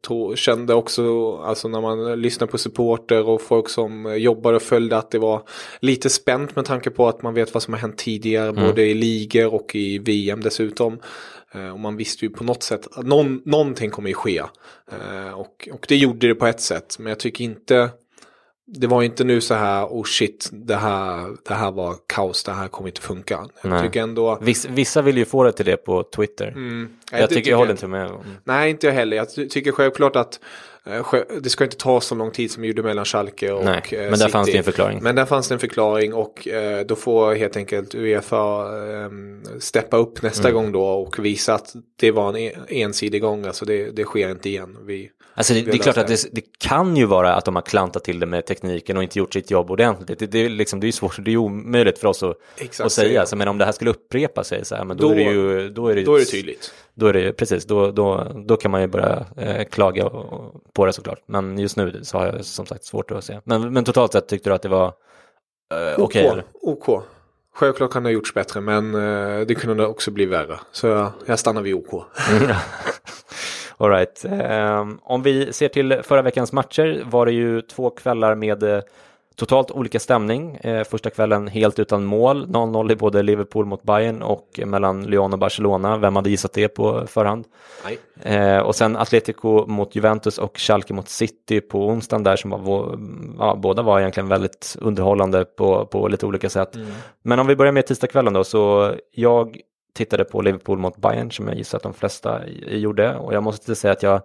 tog, 0.00 0.38
kände 0.38 0.74
också, 0.74 1.36
alltså 1.36 1.68
när 1.68 1.80
man 1.80 2.20
lyssnar 2.20 2.46
på 2.46 2.58
supporter 2.58 3.28
och 3.28 3.42
folk 3.42 3.68
som 3.68 4.18
jobbar 4.18 4.52
och 4.52 4.62
följde 4.62 4.96
att 4.96 5.10
det 5.10 5.18
var 5.18 5.42
lite 5.80 6.10
spänt 6.10 6.56
med 6.56 6.64
tanke 6.64 6.90
på 6.90 7.08
att 7.08 7.22
man 7.22 7.34
vet 7.34 7.54
vad 7.54 7.62
som 7.62 7.74
har 7.74 7.80
hänt 7.80 7.98
tidigare 7.98 8.48
mm. 8.48 8.66
både 8.66 8.82
i 8.82 8.94
ligor 8.94 9.54
och 9.54 9.74
i 9.74 9.98
VM 9.98 10.40
dessutom. 10.40 10.98
Eh, 11.54 11.68
och 11.68 11.80
man 11.80 11.96
visste 11.96 12.24
ju 12.24 12.30
på 12.30 12.44
något 12.44 12.62
sätt 12.62 12.88
att 12.96 13.06
någon, 13.06 13.42
någonting 13.44 13.90
kommer 13.90 14.08
ju 14.08 14.14
ske. 14.14 14.42
Eh, 14.92 15.32
och, 15.34 15.68
och 15.72 15.86
det 15.88 15.96
gjorde 15.96 16.28
det 16.28 16.34
på 16.34 16.46
ett 16.46 16.60
sätt. 16.60 16.96
Men 16.98 17.06
jag 17.06 17.18
tycker 17.18 17.44
inte 17.44 17.90
det 18.66 18.86
var 18.86 19.02
inte 19.02 19.24
nu 19.24 19.40
så 19.40 19.54
här, 19.54 19.84
oh 19.84 20.04
shit, 20.04 20.48
det 20.52 20.76
här, 20.76 21.36
det 21.48 21.54
här 21.54 21.72
var 21.72 21.96
kaos, 22.06 22.44
det 22.44 22.52
här 22.52 22.68
kommer 22.68 22.88
inte 22.88 23.00
funka. 23.00 23.46
Jag 23.62 23.82
tycker 23.82 24.02
ändå... 24.02 24.38
Viss, 24.40 24.64
vissa 24.64 25.02
vill 25.02 25.18
ju 25.18 25.24
få 25.24 25.44
det 25.44 25.52
till 25.52 25.66
det 25.66 25.76
på 25.76 26.02
Twitter. 26.02 26.48
Mm. 26.48 26.90
Jag, 27.10 27.20
jag, 27.20 27.30
tycker, 27.30 27.50
jag 27.50 27.58
håller 27.58 27.70
inte 27.70 27.86
med. 27.86 28.10
Nej, 28.44 28.70
inte 28.70 28.86
jag 28.86 28.94
heller. 28.94 29.16
Jag 29.16 29.30
tycker 29.50 29.72
självklart 29.72 30.16
att 30.16 30.40
det 31.40 31.50
ska 31.50 31.64
inte 31.64 31.76
ta 31.76 32.00
så 32.00 32.14
lång 32.14 32.30
tid 32.30 32.50
som 32.50 32.62
det 32.62 32.68
gjorde 32.68 32.82
mellan 32.82 33.04
Schalke 33.04 33.52
och 33.52 33.64
Nej, 33.64 33.82
eh, 33.90 34.10
Men 34.10 34.18
där 34.18 34.28
fanns 34.28 34.52
det 34.52 34.58
en 34.58 34.64
förklaring. 34.64 34.98
Men 35.02 35.14
där 35.14 35.24
fanns 35.24 35.48
det 35.48 35.54
en 35.54 35.58
förklaring 35.58 36.14
och 36.14 36.48
eh, 36.48 36.86
då 36.86 36.96
får 36.96 37.34
helt 37.34 37.56
enkelt 37.56 37.94
Uefa 37.94 38.66
steppa 39.58 39.96
upp 39.96 40.22
nästa 40.22 40.48
mm. 40.48 40.62
gång 40.62 40.72
då 40.72 40.84
och 40.84 41.24
visa 41.24 41.54
att 41.54 41.72
det 41.96 42.10
var 42.10 42.28
en 42.28 42.36
e-, 42.36 42.52
ensidig 42.68 43.22
gång. 43.22 43.46
Alltså 43.46 43.64
det, 43.64 43.90
det 43.90 44.04
sker 44.04 44.30
inte 44.30 44.48
igen. 44.48 44.78
Vi, 44.86 45.10
Alltså 45.34 45.54
det, 45.54 45.60
det 45.60 45.72
är 45.72 45.78
klart 45.78 45.96
att 45.96 46.08
det, 46.08 46.26
det, 46.32 46.42
kan 46.58 46.96
ju 46.96 47.06
vara 47.06 47.34
att 47.34 47.44
de 47.44 47.54
har 47.54 47.62
klantat 47.62 48.04
till 48.04 48.20
det 48.20 48.26
med 48.26 48.46
tekniken 48.46 48.96
och 48.96 49.02
inte 49.02 49.18
gjort 49.18 49.32
sitt 49.32 49.50
jobb 49.50 49.70
ordentligt. 49.70 50.18
Det, 50.18 50.26
det, 50.26 50.48
liksom, 50.48 50.80
det 50.80 50.84
är 50.84 50.88
ju 50.88 50.92
svårt, 50.92 51.24
det 51.24 51.30
är 51.30 51.36
omöjligt 51.36 51.98
för 51.98 52.08
oss 52.08 52.22
att, 52.22 52.36
Exakt, 52.56 52.86
att 52.86 52.92
säga. 52.92 53.26
Så, 53.26 53.36
men 53.36 53.48
om 53.48 53.58
det 53.58 53.64
här 53.64 53.72
skulle 53.72 53.90
upprepa 53.90 54.44
sig 54.44 54.64
så 54.64 54.74
här, 54.74 54.84
men 54.84 54.96
då, 54.96 55.08
då, 55.08 55.14
är 55.14 55.16
det 55.16 55.22
ju 55.22 55.70
då 55.70 55.88
är 55.88 55.94
det, 55.94 56.02
då 56.02 56.14
är 56.14 56.18
det 56.18 56.24
tydligt. 56.24 56.74
Då 56.94 57.06
är 57.06 57.12
det 57.12 57.32
precis, 57.32 57.64
då, 57.64 57.90
då, 57.90 58.32
då 58.46 58.56
kan 58.56 58.70
man 58.70 58.80
ju 58.80 58.86
börja 58.86 59.26
eh, 59.36 59.64
klaga 59.64 60.10
på 60.72 60.86
det 60.86 60.92
såklart. 60.92 61.22
Men 61.26 61.58
just 61.58 61.76
nu 61.76 62.00
så 62.02 62.18
har 62.18 62.26
jag 62.26 62.44
som 62.44 62.66
sagt 62.66 62.84
svårt 62.84 63.10
att 63.10 63.24
se. 63.24 63.40
Men, 63.44 63.72
men 63.72 63.84
totalt 63.84 64.12
sett 64.12 64.28
tyckte 64.28 64.50
du 64.50 64.54
att 64.54 64.62
det 64.62 64.68
var 64.68 64.86
eh, 64.86 65.98
okej? 65.98 66.30
Okay, 66.30 66.42
OK. 66.62 66.88
OK. 66.88 67.04
Självklart 67.54 67.92
kan 67.92 68.02
det 68.02 68.08
ha 68.08 68.12
gjorts 68.12 68.34
bättre 68.34 68.60
men 68.60 68.94
eh, 68.94 69.46
det 69.46 69.54
kunde 69.54 69.86
också 69.86 70.10
bli 70.10 70.26
värre. 70.26 70.58
Så 70.72 70.86
jag, 70.86 71.10
jag 71.26 71.38
stannar 71.38 71.62
vid 71.62 71.74
OK. 71.74 72.04
All 73.76 73.90
right. 73.90 74.24
Um, 74.24 75.00
om 75.02 75.22
vi 75.22 75.52
ser 75.52 75.68
till 75.68 76.00
förra 76.02 76.22
veckans 76.22 76.52
matcher 76.52 77.02
var 77.06 77.26
det 77.26 77.32
ju 77.32 77.60
två 77.60 77.90
kvällar 77.90 78.34
med 78.34 78.62
uh, 78.62 78.80
totalt 79.36 79.70
olika 79.70 80.00
stämning. 80.00 80.58
Uh, 80.64 80.84
första 80.84 81.10
kvällen 81.10 81.48
helt 81.48 81.78
utan 81.78 82.04
mål, 82.04 82.46
0-0 82.46 82.92
i 82.92 82.96
både 82.96 83.22
Liverpool 83.22 83.66
mot 83.66 83.82
Bayern 83.82 84.22
och 84.22 84.60
mellan 84.66 85.02
Lyon 85.06 85.32
och 85.32 85.38
Barcelona. 85.38 85.96
Vem 85.96 86.16
hade 86.16 86.30
gissat 86.30 86.52
det 86.52 86.68
på 86.68 87.06
förhand? 87.06 87.44
Uh, 88.26 88.58
och 88.58 88.74
sen 88.74 88.96
Atletico 88.96 89.66
mot 89.66 89.96
Juventus 89.96 90.38
och 90.38 90.58
Schalke 90.58 90.94
mot 90.94 91.08
City 91.08 91.60
på 91.60 91.86
onsdagen 91.86 92.22
där 92.22 92.36
som 92.36 92.50
var, 92.50 92.98
ja, 93.38 93.54
båda 93.54 93.82
var 93.82 94.00
egentligen 94.00 94.28
väldigt 94.28 94.76
underhållande 94.80 95.44
på, 95.44 95.86
på 95.86 96.08
lite 96.08 96.26
olika 96.26 96.50
sätt. 96.50 96.74
Mm. 96.74 96.88
Men 97.22 97.38
om 97.38 97.46
vi 97.46 97.56
börjar 97.56 97.72
med 97.72 97.86
tisdagskvällen 97.86 98.32
då, 98.32 98.44
så 98.44 98.94
jag 99.12 99.56
tittade 99.94 100.24
på 100.24 100.42
Liverpool 100.42 100.78
mot 100.78 100.96
Bayern 100.96 101.30
som 101.30 101.48
jag 101.48 101.56
gissar 101.56 101.78
att 101.78 101.82
de 101.82 101.94
flesta 101.94 102.40
gjorde 102.68 103.16
och 103.16 103.34
jag 103.34 103.42
måste 103.42 103.74
säga 103.74 103.92
att 103.92 104.02
jag 104.02 104.20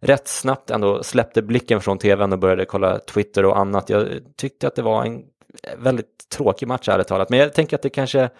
rätt 0.00 0.28
snabbt 0.28 0.70
ändå 0.70 1.02
släppte 1.02 1.42
blicken 1.42 1.80
från 1.80 1.98
tvn 1.98 2.32
och 2.32 2.38
började 2.38 2.64
kolla 2.64 2.98
Twitter 2.98 3.44
och 3.44 3.58
annat. 3.58 3.90
Jag 3.90 4.06
tyckte 4.36 4.66
att 4.66 4.74
det 4.74 4.82
var 4.82 5.04
en 5.04 5.22
väldigt 5.78 6.28
tråkig 6.28 6.68
match 6.68 6.88
ärligt 6.88 7.08
talat, 7.08 7.30
men 7.30 7.38
jag 7.38 7.52
tänker 7.52 7.76
att 7.76 7.82
det 7.82 7.90
kanske 7.90 8.30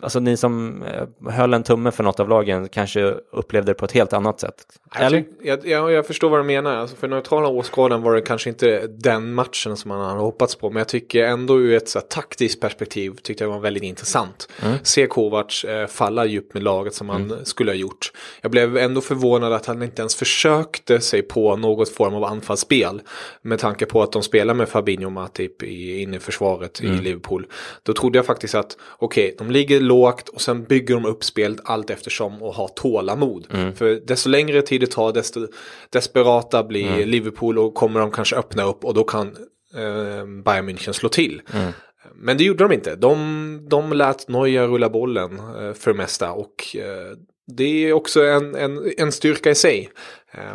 Alltså 0.00 0.20
ni 0.20 0.36
som 0.36 0.82
eh, 0.82 1.32
höll 1.32 1.54
en 1.54 1.62
tumme 1.62 1.90
för 1.90 2.04
något 2.04 2.20
av 2.20 2.28
lagen 2.28 2.68
kanske 2.68 3.14
upplevde 3.32 3.70
det 3.70 3.74
på 3.74 3.84
ett 3.84 3.92
helt 3.92 4.12
annat 4.12 4.40
sätt. 4.40 4.54
Eller? 4.94 5.24
Jag, 5.42 5.66
jag, 5.66 5.92
jag 5.92 6.06
förstår 6.06 6.30
vad 6.30 6.40
du 6.40 6.44
menar. 6.44 6.76
Alltså 6.76 6.96
för 6.96 7.08
neutrala 7.08 7.48
åskådaren 7.48 8.02
var 8.02 8.14
det 8.14 8.20
kanske 8.20 8.48
inte 8.48 8.86
den 8.86 9.34
matchen 9.34 9.76
som 9.76 9.88
man 9.88 10.00
hade 10.00 10.20
hoppats 10.20 10.54
på. 10.54 10.70
Men 10.70 10.80
jag 10.80 10.88
tycker 10.88 11.24
ändå 11.24 11.60
ur 11.60 11.76
ett 11.76 11.88
så 11.88 11.98
här, 11.98 12.06
taktiskt 12.06 12.60
perspektiv 12.60 13.10
tyckte 13.22 13.44
jag 13.44 13.50
var 13.50 13.60
väldigt 13.60 13.82
intressant. 13.82 14.48
Mm. 14.62 14.76
Se 14.82 15.06
Kovacs 15.06 15.64
eh, 15.64 15.86
falla 15.86 16.26
djupt 16.26 16.54
med 16.54 16.62
laget 16.62 16.94
som 16.94 17.08
han 17.08 17.24
mm. 17.24 17.44
skulle 17.44 17.70
ha 17.70 17.76
gjort. 17.76 18.12
Jag 18.40 18.50
blev 18.50 18.76
ändå 18.76 19.00
förvånad 19.00 19.52
att 19.52 19.66
han 19.66 19.82
inte 19.82 20.02
ens 20.02 20.14
försökte 20.14 21.00
sig 21.00 21.22
på 21.22 21.56
något 21.56 21.88
form 21.88 22.14
av 22.14 22.24
anfallsspel. 22.24 23.02
Med 23.42 23.58
tanke 23.58 23.86
på 23.86 24.02
att 24.02 24.12
de 24.12 24.22
spelar 24.22 24.54
med 24.54 24.68
Fabinho 24.68 25.06
och 25.06 25.12
Matip 25.12 25.62
i, 25.62 26.02
inne 26.02 26.16
i 26.16 26.20
försvaret 26.20 26.80
mm. 26.80 26.94
i 26.94 27.02
Liverpool. 27.02 27.46
Då 27.82 27.92
trodde 27.92 28.18
jag 28.18 28.26
faktiskt 28.26 28.54
att 28.54 28.76
okej, 28.98 29.24
okay, 29.24 29.46
de 29.46 29.52
ligger 29.60 29.80
lågt 29.80 30.28
och 30.28 30.40
sen 30.40 30.64
bygger 30.64 30.94
de 30.94 31.04
upp 31.04 31.24
spelet 31.24 31.60
allt 31.64 31.90
eftersom 31.90 32.42
och 32.42 32.54
har 32.54 32.68
tålamod. 32.68 33.46
Mm. 33.52 33.74
För 33.74 34.00
desto 34.06 34.28
längre 34.28 34.62
tid 34.62 34.80
det 34.80 34.90
tar 34.90 35.12
desto 35.12 35.46
desperata 35.90 36.64
blir 36.64 36.86
mm. 36.86 37.08
Liverpool 37.08 37.58
och 37.58 37.74
kommer 37.74 38.00
de 38.00 38.10
kanske 38.10 38.36
öppna 38.36 38.62
upp 38.62 38.84
och 38.84 38.94
då 38.94 39.04
kan 39.04 39.26
eh, 39.74 40.42
Bayern 40.44 40.68
München 40.68 40.92
slå 40.92 41.08
till. 41.08 41.42
Mm. 41.54 41.72
Men 42.14 42.38
det 42.38 42.44
gjorde 42.44 42.64
de 42.64 42.72
inte. 42.72 42.96
De, 42.96 43.68
de 43.70 43.92
lät 43.92 44.28
Neuer 44.28 44.68
rulla 44.68 44.88
bollen 44.88 45.38
eh, 45.38 45.72
för 45.72 45.92
det 45.92 45.96
mesta 45.96 46.32
och 46.32 46.76
eh, 46.76 47.16
det 47.56 47.88
är 47.88 47.92
också 47.92 48.24
en, 48.24 48.54
en, 48.54 48.92
en 48.98 49.12
styrka 49.12 49.50
i 49.50 49.54
sig. 49.54 49.90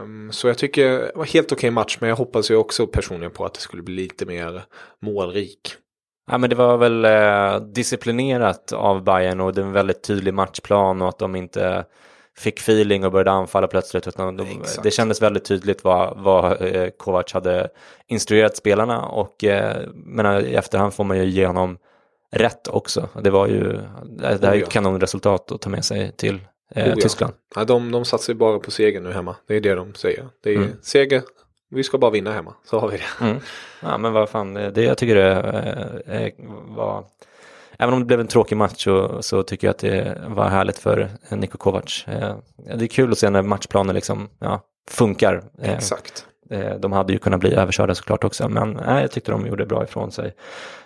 Um, 0.02 0.32
så 0.32 0.48
jag 0.48 0.58
tycker 0.58 0.90
det 0.90 1.12
var 1.16 1.26
helt 1.26 1.52
okej 1.52 1.58
okay 1.58 1.72
match 1.72 1.98
men 2.00 2.10
jag 2.10 2.16
hoppas 2.16 2.52
ju 2.52 2.56
också 2.56 2.88
personligen 2.88 3.32
på 3.32 3.46
att 3.46 3.54
det 3.54 3.60
skulle 3.60 3.84
bli 3.84 3.96
lite 3.96 4.26
mer 4.26 4.64
målrik. 5.02 5.76
Ja, 6.32 6.38
men 6.38 6.50
det 6.50 6.56
var 6.56 6.78
väl 6.78 7.06
eh, 7.06 7.68
disciplinerat 7.68 8.74
av 8.74 9.04
Bayern 9.04 9.42
och 9.42 9.54
det 9.54 9.62
var 9.62 9.68
en 9.68 9.74
väldigt 9.74 10.04
tydlig 10.04 10.34
matchplan 10.34 11.02
och 11.02 11.10
att 11.10 11.20
de 11.20 11.36
inte 11.36 11.86
fick 12.38 12.60
feeling 12.60 13.06
och 13.06 13.12
började 13.12 13.32
anfalla 13.32 13.68
plötsligt. 13.68 14.08
Utan 14.08 14.38
de, 14.38 14.64
det 14.84 14.92
kändes 14.92 15.22
väldigt 15.22 15.46
tydligt 15.46 15.84
vad, 15.84 16.18
vad 16.18 16.62
eh, 16.62 16.90
Kovac 16.98 17.34
hade 17.34 17.70
instruerat 18.08 18.58
spelarna 18.58 19.06
och 19.06 19.44
eh, 19.44 19.78
menar, 19.94 20.42
i 20.42 20.56
efterhand 20.56 20.94
får 20.94 21.04
man 21.04 21.18
ju 21.18 21.26
ge 21.26 21.46
honom 21.48 21.78
rätt 22.32 22.68
också. 22.68 23.10
Det 23.24 23.30
var 23.30 23.48
ju 23.48 23.80
det 24.04 24.28
här 24.28 24.56
är 24.56 24.64
ett 24.64 24.70
kanonresultat 24.70 25.52
att 25.52 25.62
ta 25.62 25.70
med 25.70 25.86
sig 25.86 26.12
till 26.12 26.40
eh, 26.76 26.96
Tyskland. 26.96 27.34
Ja, 27.56 27.64
de, 27.64 27.92
de 27.92 28.06
satsar 28.06 28.34
ju 28.34 28.40
bara 28.40 28.60
på 28.60 28.72
seger 28.72 29.02
nu 29.02 29.12
hemma. 29.12 29.36
Det 29.48 29.56
är 29.56 29.62
det 29.62 29.76
de 29.76 29.94
säger. 29.94 30.28
Det 30.44 30.50
är 30.50 30.56
mm. 30.56 30.70
seger, 30.82 31.22
vi 31.70 31.84
ska 31.84 31.98
bara 31.98 32.12
vinna 32.12 32.32
hemma, 32.32 32.54
så 32.64 32.80
har 32.80 32.90
vi 32.90 32.98
det. 32.98 33.26
Mm. 33.26 33.40
Ja 33.82 33.98
men 33.98 34.14
vad 34.14 34.30
fan, 34.30 34.54
det, 34.54 34.78
jag 34.84 34.98
tycker 34.98 35.16
det 35.16 35.32
eh, 36.08 36.22
eh, 36.22 36.34
var, 36.76 37.06
även 37.80 37.94
om 37.94 38.00
det 38.00 38.06
blev 38.06 38.20
en 38.20 38.28
tråkig 38.28 38.58
match 38.58 38.84
så, 38.84 39.22
så 39.22 39.44
tycker 39.44 39.68
jag 39.68 39.72
att 39.72 39.80
det 39.80 40.22
var 40.28 40.50
härligt 40.50 40.78
för 40.78 41.10
Niko 41.30 41.58
Kovac. 41.58 42.06
Eh, 42.08 42.36
det 42.76 42.86
är 42.86 42.88
kul 42.88 43.12
att 43.12 43.18
se 43.18 43.30
när 43.30 43.42
matchplanen 43.42 43.96
liksom, 43.96 44.30
ja, 44.40 44.62
funkar. 44.90 45.44
Exakt. 45.62 46.26
Eh, 46.50 46.76
de 46.76 46.92
hade 46.92 47.14
ju 47.14 47.20
kunnat 47.20 47.40
bli 47.40 47.54
överkörda 47.54 47.96
såklart 47.96 48.24
också, 48.24 48.50
men 48.50 48.80
nej, 48.86 49.02
jag 49.02 49.12
tyckte 49.12 49.32
de 49.32 49.48
gjorde 49.48 49.66
bra 49.66 49.84
ifrån 49.84 50.12
sig. 50.12 50.34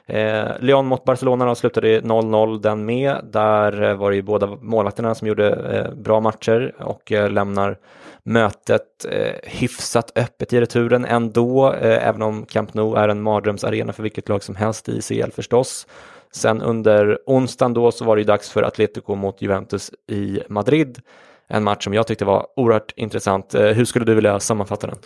Eh, 0.09 0.47
Lyon 0.59 0.85
mot 0.85 1.03
Barcelona 1.03 1.45
då 1.45 1.55
slutade 1.55 2.01
0-0 2.01 2.61
den 2.61 2.85
med. 2.85 3.17
Där 3.23 3.83
eh, 3.83 3.93
var 3.93 4.09
det 4.09 4.15
ju 4.15 4.21
båda 4.21 4.47
målvakterna 4.47 5.15
som 5.15 5.27
gjorde 5.27 5.49
eh, 5.49 5.93
bra 5.93 6.19
matcher 6.19 6.75
och 6.79 7.11
eh, 7.11 7.29
lämnar 7.29 7.77
mötet 8.23 9.05
eh, 9.09 9.35
hyfsat 9.43 10.11
öppet 10.15 10.53
i 10.53 10.61
returen 10.61 11.05
ändå, 11.05 11.73
eh, 11.73 12.07
även 12.07 12.21
om 12.21 12.45
Camp 12.45 12.73
Nou 12.73 12.95
är 12.95 13.09
en 13.09 13.21
mardrömsarena 13.21 13.93
för 13.93 14.03
vilket 14.03 14.29
lag 14.29 14.43
som 14.43 14.55
helst 14.55 14.89
i 14.89 15.01
CL 15.01 15.31
förstås. 15.31 15.87
Sen 16.31 16.61
under 16.61 17.19
onsdagen 17.25 17.73
då 17.73 17.91
så 17.91 18.05
var 18.05 18.15
det 18.15 18.19
ju 18.19 18.25
dags 18.25 18.49
för 18.49 18.63
Atletico 18.63 19.15
mot 19.15 19.41
Juventus 19.41 19.91
i 20.07 20.39
Madrid. 20.47 21.01
En 21.47 21.63
match 21.63 21.83
som 21.83 21.93
jag 21.93 22.07
tyckte 22.07 22.25
var 22.25 22.47
oerhört 22.55 22.93
intressant. 22.95 23.55
Hur 23.55 23.85
skulle 23.85 24.05
du 24.05 24.15
vilja 24.15 24.39
sammanfatta 24.39 24.87
den? 24.87 24.97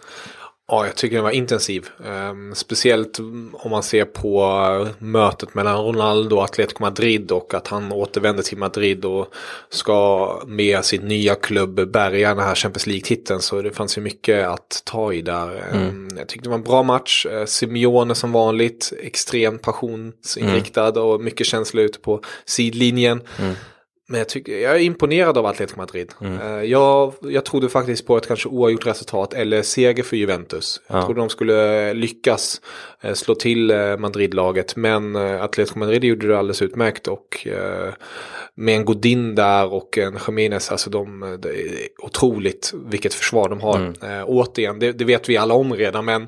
Ja, 0.67 0.86
jag 0.86 0.96
tycker 0.96 1.15
den 1.15 1.24
var 1.24 1.32
intensiv. 1.32 1.89
Um, 2.29 2.55
speciellt 2.55 3.20
om 3.53 3.72
man 3.72 3.84
ser 3.84 4.05
på 4.05 4.88
mötet 4.98 5.53
mellan 5.53 5.77
Ronaldo 5.77 6.36
och 6.36 6.43
Atletico 6.43 6.84
Madrid 6.84 7.32
och 7.32 7.53
att 7.53 7.67
han 7.67 7.91
återvänder 7.91 8.43
till 8.43 8.58
Madrid 8.58 9.05
och 9.05 9.27
ska 9.70 10.41
med 10.48 10.86
sin 10.86 11.01
nya 11.01 11.36
klubb 11.36 11.91
bärga 11.91 12.36
den 12.36 12.43
här 12.43 12.55
Champions 12.55 12.88
League-titeln. 12.88 13.39
Så 13.39 13.62
det 13.62 13.72
fanns 13.72 13.98
ju 13.98 14.01
mycket 14.01 14.48
att 14.48 14.82
ta 14.86 15.13
i 15.13 15.22
där. 15.22 15.63
Mm. 15.72 15.89
Um, 15.89 16.17
jag 16.17 16.27
tyckte 16.27 16.46
det 16.46 16.50
var 16.50 16.58
en 16.58 16.63
bra 16.63 16.84
match. 16.84 17.25
Uh, 17.25 17.46
Simeone 17.46 18.15
som 18.15 18.32
vanligt, 18.32 18.93
extremt 19.00 19.62
passionsinriktad 19.62 20.89
mm. 20.89 21.03
och 21.03 21.22
mycket 21.22 21.48
känsla 21.48 21.82
ute 21.82 22.00
på 22.00 22.22
sidlinjen. 22.46 23.22
Mm. 23.39 23.53
Men 24.13 24.20
jag, 24.20 24.29
tycker, 24.29 24.58
jag 24.58 24.75
är 24.75 24.79
imponerad 24.79 25.38
av 25.38 25.46
Atletico 25.46 25.77
Madrid. 25.77 26.13
Mm. 26.22 26.41
Eh, 26.41 26.63
jag, 26.63 27.13
jag 27.22 27.46
trodde 27.46 27.70
faktiskt 27.70 28.08
på 28.08 28.17
ett 28.17 28.27
kanske 28.27 28.50
oavgjort 28.50 28.86
resultat 28.86 29.34
eller 29.34 29.62
seger 29.62 30.03
för 30.03 30.17
Juventus. 30.17 30.82
Jag 30.88 30.98
ja. 30.98 31.05
trodde 31.05 31.22
de 31.22 31.29
skulle 31.29 31.93
lyckas 31.93 32.62
eh, 33.01 33.13
slå 33.13 33.36
till 33.36 33.72
eh, 33.72 33.98
Madrid-laget. 33.98 34.75
Men 34.75 35.15
Atletico 35.15 35.79
Madrid 35.79 36.03
gjorde 36.03 36.27
det 36.27 36.38
alldeles 36.38 36.62
utmärkt. 36.62 37.08
Och 37.08 37.48
med 38.55 38.75
en 38.75 38.86
Godin 38.86 39.36
där 39.36 39.74
och 39.74 39.98
en 39.98 40.17
Jiménez, 40.27 40.72
alltså 40.72 40.89
de, 40.89 41.38
det 41.41 41.50
är 41.50 41.88
otroligt 41.98 42.74
vilket 42.86 43.13
försvar 43.13 43.50
de 43.50 43.62
har. 43.62 43.77
Mm. 43.77 44.25
återigen, 44.27 44.79
det, 44.79 44.91
det 44.91 45.05
vet 45.05 45.29
vi 45.29 45.38
alla 45.38 45.53
om 45.53 45.74
redan. 45.74 46.05
Men 46.05 46.27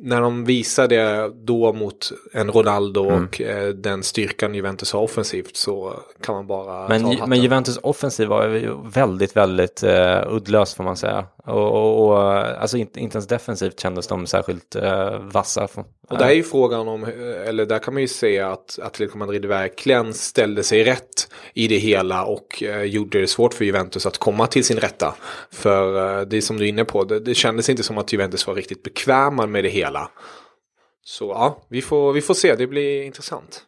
när 0.00 0.20
de 0.20 0.44
visar 0.44 0.88
det 0.88 1.30
då 1.34 1.72
mot 1.72 2.12
en 2.32 2.50
Ronaldo 2.50 3.08
mm. 3.08 3.24
och 3.24 3.40
eh, 3.40 3.68
den 3.68 4.02
styrkan 4.02 4.54
Juventus 4.54 4.92
har 4.92 5.00
offensivt 5.00 5.56
så 5.56 5.94
kan 6.22 6.34
man 6.34 6.46
bara 6.46 6.88
men, 6.88 7.16
ta 7.16 7.26
Men 7.26 7.42
Juventus 7.42 7.78
offensiv 7.82 8.28
var 8.28 8.48
ju 8.48 8.74
väldigt, 8.84 9.36
väldigt 9.36 9.84
uh, 9.84 10.34
uddlös 10.34 10.74
får 10.74 10.84
man 10.84 10.96
säga. 10.96 11.26
Och, 11.44 11.72
och, 11.72 12.06
och 12.06 12.18
alltså 12.60 12.76
inte, 12.76 13.00
inte 13.00 13.16
ens 13.16 13.26
defensivt 13.26 13.80
kändes 13.80 14.06
de 14.06 14.26
särskilt 14.26 14.76
uh, 14.76 15.18
vassa. 15.18 15.68
Och 16.08 16.18
där 16.18 16.26
är 16.26 16.34
ju 16.34 16.42
frågan 16.42 16.88
om, 16.88 17.04
eller 17.46 17.66
där 17.66 17.78
kan 17.78 17.94
man 17.94 18.00
ju 18.00 18.08
säga 18.08 18.52
att 18.52 18.78
Atletico 18.82 19.18
Madrid 19.18 19.44
verkligen 19.44 20.14
ställde 20.14 20.62
sig 20.62 20.84
rätt 20.84 21.28
i 21.54 21.68
det 21.68 21.78
hela 21.78 22.24
och 22.24 22.62
uh, 22.62 22.82
gjorde 22.82 23.20
det 23.20 23.26
svårt 23.26 23.54
för 23.54 23.64
Juventus 23.64 24.06
att 24.06 24.18
komma 24.18 24.46
till 24.46 24.64
sin 24.64 24.76
rätta. 24.76 25.14
För 25.50 26.24
det 26.24 26.42
som 26.42 26.56
du 26.56 26.64
är 26.64 26.68
inne 26.68 26.84
på, 26.84 27.04
det, 27.04 27.20
det 27.20 27.34
kändes 27.34 27.68
inte 27.68 27.82
som 27.82 27.98
att 27.98 28.12
Juventus 28.12 28.46
var 28.46 28.54
riktigt 28.54 28.82
bekväma 28.82 29.46
med 29.46 29.64
det 29.64 29.70
hela 29.70 29.85
hela. 29.86 30.10
Så 31.04 31.24
ja, 31.24 31.58
vi 31.68 31.82
får, 31.82 32.12
vi 32.12 32.22
får 32.22 32.34
se, 32.34 32.54
det 32.54 32.66
blir 32.66 33.02
intressant. 33.02 33.62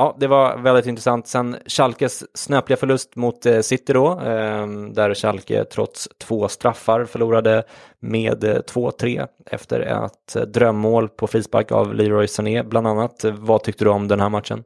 Ja, 0.00 0.16
det 0.20 0.26
var 0.26 0.56
väldigt 0.56 0.86
intressant. 0.86 1.26
Sen 1.26 1.56
Schalkes 1.66 2.24
snöpliga 2.34 2.76
förlust 2.76 3.16
mot 3.16 3.46
eh, 3.46 3.60
City 3.60 3.92
då, 3.92 4.08
ehm, 4.08 4.92
där 4.94 5.14
Schalke 5.14 5.64
trots 5.64 6.08
två 6.18 6.48
straffar 6.48 7.04
förlorade 7.04 7.64
med 8.00 8.44
2-3 8.44 9.18
eh, 9.18 9.26
efter 9.46 9.80
ett 9.80 10.52
drömmål 10.52 11.08
på 11.08 11.26
frispark 11.26 11.72
av 11.72 11.94
Leroy 11.94 12.28
Sané 12.28 12.62
bland 12.62 12.86
annat. 12.86 13.24
Vad 13.24 13.62
tyckte 13.62 13.84
du 13.84 13.90
om 13.90 14.08
den 14.08 14.20
här 14.20 14.28
matchen? 14.28 14.64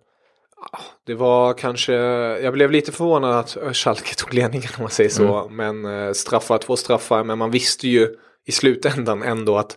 Det 1.06 1.14
var 1.14 1.54
kanske, 1.54 1.92
jag 2.42 2.52
blev 2.52 2.71
lite 2.71 2.92
förvånad 2.92 3.38
att 3.38 3.76
Schalke 3.76 4.14
tog 4.14 4.35
ledningen 4.35 4.68
om 4.76 4.82
man 4.82 4.90
säger 4.90 5.11
så. 5.11 5.40
Mm. 5.40 5.56
Men 5.56 6.06
eh, 6.06 6.12
straffar, 6.12 6.59
två 6.59 6.76
straffar, 6.76 7.25
men 7.25 7.38
man 7.38 7.50
visste 7.50 7.88
ju 7.88 8.16
i 8.47 8.52
slutändan 8.52 9.23
ändå 9.23 9.59
att 9.59 9.76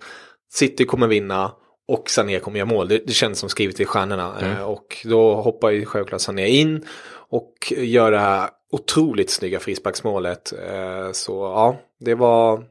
City 0.54 0.86
kommer 0.86 1.08
vinna 1.08 1.52
och 1.88 2.10
Sané 2.10 2.40
kommer 2.40 2.60
göra 2.60 2.70
mål. 2.70 2.88
Det, 2.88 2.98
det 3.08 3.14
känns 3.14 3.40
som 3.40 3.50
skrivet 3.50 3.80
i 3.80 3.86
stjärnorna. 3.86 4.40
Mm. 4.40 4.52
Eh, 4.52 4.64
och 4.64 4.98
då 5.06 5.36
hoppar 5.36 5.70
ju 5.70 5.86
självklart 5.86 6.22
Sané 6.22 6.48
in 6.48 6.86
och 7.30 7.74
gör 7.78 8.12
det 8.12 8.20
här 8.20 8.50
otroligt 8.72 9.30
snygga 9.30 9.60
frisparksmålet. 9.60 10.54
Eh, 10.54 11.12
så 11.12 11.44
ja, 11.44 11.78
det 12.00 12.16
var, 12.16 12.64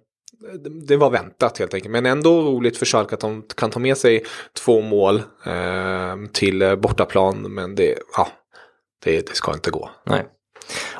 det 0.86 0.96
var 0.96 1.10
väntat 1.10 1.58
helt 1.58 1.74
enkelt. 1.74 1.92
Men 1.92 2.06
ändå 2.06 2.42
roligt 2.42 2.76
för 2.76 2.86
Schalke 2.86 3.14
att 3.14 3.20
de 3.20 3.42
kan 3.56 3.70
ta 3.70 3.78
med 3.78 3.96
sig 3.96 4.24
två 4.52 4.80
mål 4.80 5.22
eh, 5.46 6.16
till 6.32 6.76
bortaplan. 6.78 7.54
Men 7.54 7.74
det, 7.74 7.98
ja, 8.16 8.28
det, 9.04 9.26
det 9.26 9.34
ska 9.34 9.52
inte 9.52 9.70
gå. 9.70 9.90
Nej. 10.06 10.24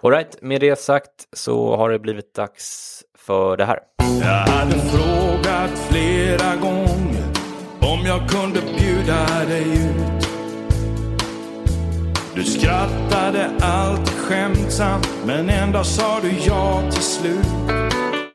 Alright, 0.02 0.42
med 0.42 0.60
det 0.60 0.78
sagt 0.78 1.28
så 1.32 1.76
har 1.76 1.90
det 1.90 1.98
blivit 1.98 2.34
dags 2.34 3.02
för 3.18 3.56
det 3.56 3.64
här. 3.64 3.78
Jag 4.20 4.52
hade 4.52 4.78
frågat 4.78 5.70
flera 5.88 6.56
gånger 6.56 7.24
om 7.80 8.06
jag 8.06 8.28
kunde 8.28 8.60
bjuda 8.60 9.44
dig 9.48 9.62
ut. 9.62 10.28
Du 12.34 12.44
skrattade 12.44 13.50
alltid 13.60 14.14
skämtsamt 14.14 15.08
men 15.26 15.48
ändå 15.50 15.84
sa 15.84 16.20
du 16.22 16.30
ja 16.46 16.82
till 16.90 17.02
slut. 17.02 17.46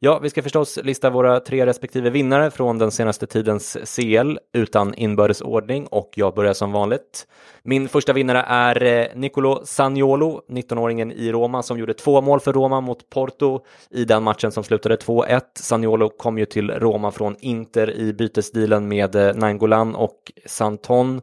Ja, 0.01 0.19
vi 0.19 0.29
ska 0.29 0.43
förstås 0.43 0.79
lista 0.83 1.09
våra 1.09 1.39
tre 1.39 1.65
respektive 1.65 2.09
vinnare 2.09 2.51
från 2.51 2.77
den 2.77 2.91
senaste 2.91 3.27
tidens 3.27 3.77
CL 3.95 4.37
utan 4.53 4.93
inbördes 4.93 5.41
ordning 5.41 5.87
och 5.87 6.09
jag 6.15 6.35
börjar 6.35 6.53
som 6.53 6.71
vanligt. 6.71 7.27
Min 7.63 7.89
första 7.89 8.13
vinnare 8.13 8.45
är 8.47 8.83
eh, 8.83 9.05
Nicolo 9.15 9.61
Saniolo, 9.65 10.41
19-åringen 10.49 11.11
i 11.11 11.31
Roma 11.31 11.63
som 11.63 11.79
gjorde 11.79 11.93
två 11.93 12.21
mål 12.21 12.39
för 12.39 12.53
Roma 12.53 12.81
mot 12.81 13.09
Porto 13.09 13.65
i 13.89 14.05
den 14.05 14.23
matchen 14.23 14.51
som 14.51 14.63
slutade 14.63 14.95
2-1. 14.95 15.41
Saniolo 15.55 16.09
kom 16.09 16.37
ju 16.37 16.45
till 16.45 16.71
Roma 16.71 17.11
från 17.11 17.35
Inter 17.39 17.91
i 17.91 18.13
bytesdealen 18.13 18.87
med 18.87 19.15
eh, 19.15 19.35
Nangolan 19.35 19.95
och 19.95 20.31
Santon. 20.45 21.21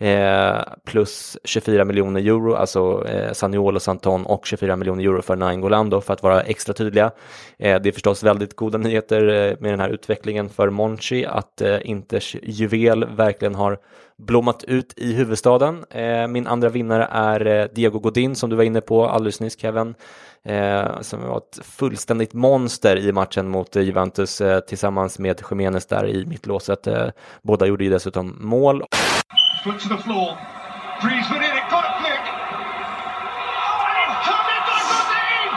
Eh, 0.00 0.62
plus 0.84 1.38
24 1.44 1.84
miljoner 1.84 2.20
euro, 2.20 2.54
alltså 2.54 3.06
eh, 3.08 3.32
Saniolo, 3.32 3.80
Santon 3.80 4.26
och 4.26 4.46
24 4.46 4.76
miljoner 4.76 5.04
euro 5.04 5.22
för 5.22 5.36
Nainggolan 5.36 5.90
då 5.90 6.00
för 6.00 6.12
att 6.12 6.22
vara 6.22 6.40
extra 6.40 6.74
tydliga. 6.74 7.10
Eh, 7.58 7.80
det 7.80 7.88
är 7.88 7.92
förstås 7.92 8.22
väldigt 8.22 8.56
goda 8.56 8.78
nyheter 8.78 9.28
eh, 9.28 9.56
med 9.60 9.72
den 9.72 9.80
här 9.80 9.88
utvecklingen 9.88 10.48
för 10.48 10.70
Monchi 10.70 11.26
att 11.26 11.60
eh, 11.60 11.78
Inters 11.82 12.36
juvel 12.42 13.04
verkligen 13.04 13.54
har 13.54 13.78
blommat 14.18 14.64
ut 14.64 14.94
i 14.96 15.12
huvudstaden. 15.12 15.84
Eh, 15.90 16.26
min 16.26 16.46
andra 16.46 16.68
vinnare 16.68 17.08
är 17.10 17.46
eh, 17.46 17.66
Diego 17.74 17.98
Godin 17.98 18.36
som 18.36 18.50
du 18.50 18.56
var 18.56 18.64
inne 18.64 18.80
på 18.80 19.06
alldeles 19.06 19.40
nyss 19.40 19.58
Kevin. 19.58 19.94
Eh, 20.44 21.00
som 21.00 21.20
var 21.22 21.36
ett 21.36 21.58
fullständigt 21.62 22.32
monster 22.32 22.96
i 22.96 23.12
matchen 23.12 23.48
mot 23.48 23.76
eh, 23.76 23.82
Juventus 23.82 24.40
eh, 24.40 24.60
tillsammans 24.60 25.18
med 25.18 25.42
Jiménez 25.50 25.86
där 25.86 26.06
i 26.06 26.26
mittlåset. 26.26 26.86
Eh, 26.86 27.08
båda 27.42 27.66
gjorde 27.66 27.84
ju 27.84 27.90
dessutom 27.90 28.36
mål. 28.40 28.82
Foot 29.64 29.80
to 29.80 29.88
the 29.88 29.98
floor. 29.98 30.38
Griezmann 31.00 31.42
in 31.42 31.56
it, 31.58 31.70
got 31.70 31.84
a 31.84 31.92
flick. 32.00 32.24
Oh, 33.66 33.86
and 33.90 33.98
it's 34.04 34.28
by 34.28 34.58
Godin! 34.68 35.50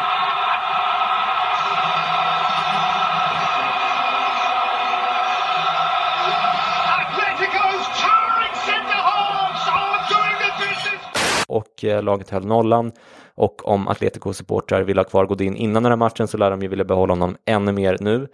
Atletico's 6.98 7.86
towering 8.02 8.56
centre 8.66 9.02
halves 9.10 9.66
are 9.78 10.00
doing 10.14 10.38
the 10.44 10.52
business! 10.66 11.02
Och 11.48 11.84
eh, 11.84 12.04
laget 12.04 12.30
höll 12.30 12.46
nollan. 12.46 12.92
Och 13.36 13.68
om 13.68 13.88
Atletico-supportrar 13.88 14.84
vill 14.84 14.98
ha 14.98 15.04
kvar 15.04 15.26
Godin 15.26 15.56
innan 15.56 15.84
den 15.84 15.92
här 15.92 15.98
matchen 15.98 16.28
så 16.28 16.38
lär 16.38 16.52
de 16.52 16.62
ju 16.62 16.68
vilja 16.68 16.86
behålla 16.86 17.14
honom 17.14 17.38
ännu 17.46 17.72
mer 17.72 17.98
nu. 18.00 18.28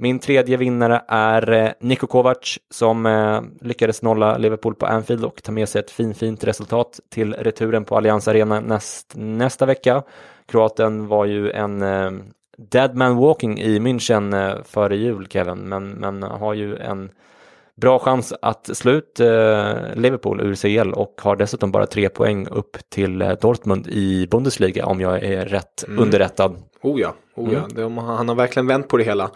Min 0.00 0.18
tredje 0.18 0.56
vinnare 0.56 1.02
är 1.08 1.52
eh, 1.52 1.70
Niko 1.80 2.06
Kovac 2.06 2.58
som 2.70 3.06
eh, 3.06 3.40
lyckades 3.60 4.02
nolla 4.02 4.38
Liverpool 4.38 4.74
på 4.74 4.86
Anfield 4.86 5.24
och 5.24 5.42
ta 5.42 5.52
med 5.52 5.68
sig 5.68 5.80
ett 5.80 5.90
fin, 5.90 6.14
fint 6.14 6.44
resultat 6.44 7.00
till 7.08 7.34
returen 7.34 7.84
på 7.84 7.96
Allianz 7.96 8.28
Arena 8.28 8.60
näst, 8.60 9.12
nästa 9.16 9.66
vecka. 9.66 10.02
Kroaten 10.46 11.06
var 11.06 11.24
ju 11.24 11.50
en 11.50 11.82
eh, 11.82 12.10
dead 12.56 12.94
man 12.94 13.16
walking 13.16 13.60
i 13.60 13.78
München 13.78 14.62
före 14.64 14.96
jul, 14.96 15.26
Kevin, 15.30 15.58
men, 15.58 15.90
men 15.90 16.22
har 16.22 16.54
ju 16.54 16.76
en 16.76 17.10
bra 17.76 17.98
chans 17.98 18.34
att 18.42 18.76
slå 18.76 18.92
ut 18.92 19.18
Liverpool 19.94 20.40
ur 20.40 20.54
CL 20.54 20.92
och 20.92 21.20
har 21.22 21.36
dessutom 21.36 21.72
bara 21.72 21.86
tre 21.86 22.08
poäng 22.08 22.46
upp 22.46 22.76
till 22.88 23.36
Dortmund 23.40 23.86
i 23.86 24.26
Bundesliga 24.30 24.86
om 24.86 25.00
jag 25.00 25.22
är 25.22 25.44
rätt 25.46 25.84
mm. 25.88 26.02
underrättad. 26.02 26.56
Oh 26.82 27.00
ja, 27.00 27.14
oh 27.34 27.52
ja. 27.52 27.82
Mm. 27.82 27.98
Han 27.98 28.28
har 28.28 28.36
verkligen 28.36 28.66
vänt 28.66 28.88
på 28.88 28.96
det 28.96 29.04
hela. 29.04 29.30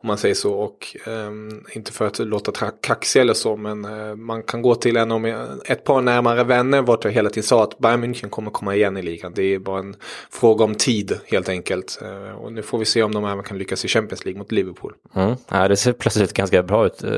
Om 0.00 0.06
man 0.06 0.18
säger 0.18 0.34
så. 0.34 0.54
Och 0.54 0.96
um, 1.06 1.64
inte 1.72 1.92
för 1.92 2.06
att 2.06 2.18
låta 2.18 2.70
kaxig 2.70 3.20
eller 3.20 3.34
så. 3.34 3.56
Men 3.56 3.84
uh, 3.84 4.14
man 4.14 4.42
kan 4.42 4.62
gå 4.62 4.74
till 4.74 4.96
en 4.96 5.12
av 5.12 5.26
ett 5.64 5.84
par 5.84 6.00
närmare 6.00 6.44
vänner. 6.44 6.82
Vart 6.82 7.04
jag 7.04 7.12
hela 7.12 7.30
tiden 7.30 7.42
sa 7.42 7.62
att 7.62 7.78
Bayern 7.78 8.04
München 8.04 8.28
kommer 8.28 8.50
komma 8.50 8.74
igen 8.74 8.96
i 8.96 9.02
ligan. 9.02 9.32
Det 9.34 9.42
är 9.42 9.58
bara 9.58 9.78
en 9.78 9.96
fråga 10.30 10.64
om 10.64 10.74
tid 10.74 11.18
helt 11.26 11.48
enkelt. 11.48 11.98
Uh, 12.02 12.32
och 12.32 12.52
nu 12.52 12.62
får 12.62 12.78
vi 12.78 12.84
se 12.84 13.02
om 13.02 13.14
de 13.14 13.24
även 13.24 13.42
kan 13.42 13.58
lyckas 13.58 13.84
i 13.84 13.88
Champions 13.88 14.24
League 14.24 14.38
mot 14.38 14.52
Liverpool. 14.52 14.94
Mm. 15.14 15.34
Ja, 15.48 15.68
det 15.68 15.76
ser 15.76 15.92
plötsligt 15.92 16.32
ganska 16.32 16.62
bra 16.62 16.86
ut 16.86 17.04
uh, 17.04 17.10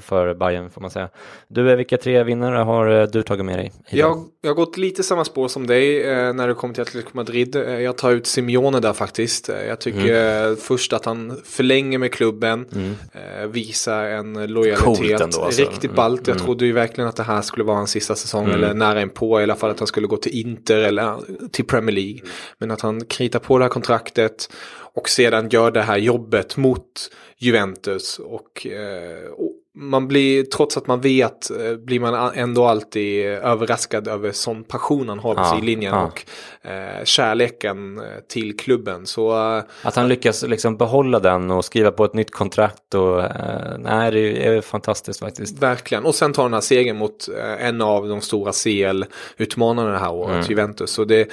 för 0.00 0.34
Bayern 0.34 0.70
får 0.70 0.80
man 0.80 0.90
säga. 0.90 1.08
Du, 1.48 1.76
vilka 1.76 1.96
tre 1.98 2.22
vinnare 2.24 2.56
har 2.56 3.06
du 3.06 3.22
tagit 3.22 3.44
med 3.44 3.58
dig? 3.58 3.72
Jag, 3.90 4.24
jag 4.40 4.50
har 4.50 4.54
gått 4.54 4.76
lite 4.76 5.02
samma 5.02 5.24
spår 5.24 5.48
som 5.48 5.66
dig 5.66 6.04
när 6.32 6.48
det 6.48 6.54
kommer 6.54 6.74
till 6.74 6.82
Atletico 6.82 7.10
Madrid. 7.12 7.56
Jag 7.56 7.98
tar 7.98 8.10
ut 8.10 8.26
Simeone 8.26 8.80
där 8.80 8.92
faktiskt. 9.02 9.48
Jag 9.48 9.80
tycker 9.80 10.44
mm. 10.44 10.56
först 10.56 10.92
att 10.92 11.04
han 11.04 11.40
förlänger 11.44 11.98
med 11.98 12.12
klubben, 12.12 12.66
mm. 12.74 12.94
eh, 13.12 13.46
visar 13.46 14.04
en 14.04 14.46
lojalitet. 14.46 15.20
Ändå, 15.20 15.42
alltså. 15.42 15.62
Riktigt 15.62 15.94
ballt. 15.94 16.26
Jag 16.26 16.36
mm. 16.36 16.44
trodde 16.44 16.66
ju 16.66 16.72
verkligen 16.72 17.08
att 17.08 17.16
det 17.16 17.22
här 17.22 17.42
skulle 17.42 17.64
vara 17.64 17.76
hans 17.76 17.90
sista 17.90 18.14
säsong 18.14 18.44
mm. 18.44 18.56
eller 18.56 18.74
nära 18.74 19.02
inpå 19.02 19.40
i 19.40 19.42
alla 19.42 19.56
fall 19.56 19.70
att 19.70 19.78
han 19.78 19.88
skulle 19.88 20.06
gå 20.06 20.16
till 20.16 20.40
Inter 20.40 20.78
eller 20.78 21.18
till 21.50 21.64
Premier 21.64 21.94
League. 21.94 22.20
Men 22.58 22.70
att 22.70 22.80
han 22.80 23.04
kritar 23.04 23.38
på 23.38 23.58
det 23.58 23.64
här 23.64 23.70
kontraktet 23.70 24.50
och 24.94 25.08
sedan 25.08 25.48
gör 25.48 25.70
det 25.70 25.82
här 25.82 25.98
jobbet 25.98 26.56
mot 26.56 27.10
Juventus 27.38 28.18
och, 28.18 28.66
eh, 28.66 29.30
och 29.36 29.51
man 29.74 30.08
blir, 30.08 30.44
trots 30.44 30.76
att 30.76 30.86
man 30.86 31.00
vet, 31.00 31.50
eh, 31.50 31.76
blir 31.76 32.00
man 32.00 32.32
ändå 32.34 32.66
alltid 32.66 33.26
överraskad 33.26 34.08
över 34.08 34.32
sån 34.32 34.64
passion 34.64 35.08
han 35.08 35.18
har 35.18 35.34
på 35.34 35.40
ja, 35.40 35.54
sidlinjen 35.54 35.94
ja. 35.94 36.06
och 36.06 36.26
eh, 36.70 37.04
kärleken 37.04 37.98
eh, 37.98 38.04
till 38.28 38.56
klubben. 38.56 39.06
Så, 39.06 39.56
eh, 39.56 39.62
att 39.82 39.96
han 39.96 40.08
lyckas 40.08 40.42
liksom 40.42 40.76
behålla 40.76 41.20
den 41.20 41.50
och 41.50 41.64
skriva 41.64 41.90
på 41.90 42.04
ett 42.04 42.14
nytt 42.14 42.30
kontrakt 42.30 42.94
och 42.94 43.22
eh, 43.22 43.78
nej, 43.78 44.10
det 44.10 44.46
är 44.46 44.60
fantastiskt 44.60 45.20
faktiskt. 45.20 45.58
Verkligen, 45.58 46.04
och 46.04 46.14
sen 46.14 46.32
tar 46.32 46.42
den 46.42 46.54
här 46.54 46.60
segern 46.60 46.96
mot 46.96 47.28
eh, 47.28 47.66
en 47.66 47.82
av 47.82 48.08
de 48.08 48.20
stora 48.20 48.52
CL-utmanarna 48.52 49.90
det 49.92 49.98
här 49.98 50.12
året, 50.12 50.34
mm. 50.34 50.46
Juventus. 50.48 50.90
Så 50.90 51.04
det 51.04 51.32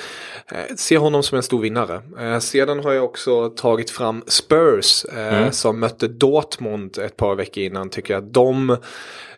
ser 0.75 0.97
honom 0.97 1.23
som 1.23 1.36
en 1.36 1.43
stor 1.43 1.62
vinnare. 1.62 2.02
sedan 2.41 2.80
har 2.84 2.93
jag 2.93 3.04
också 3.04 3.49
tagit 3.49 3.89
fram 3.89 4.23
Spurs 4.28 5.06
mm. 5.15 5.52
som 5.52 5.80
mötte 5.80 6.08
Dortmund 6.08 6.97
ett 6.97 7.17
par 7.17 7.36
veckor 7.36 7.63
innan, 7.63 7.89
tycker 7.89 8.13
jag 8.13 8.29
de 8.32 8.80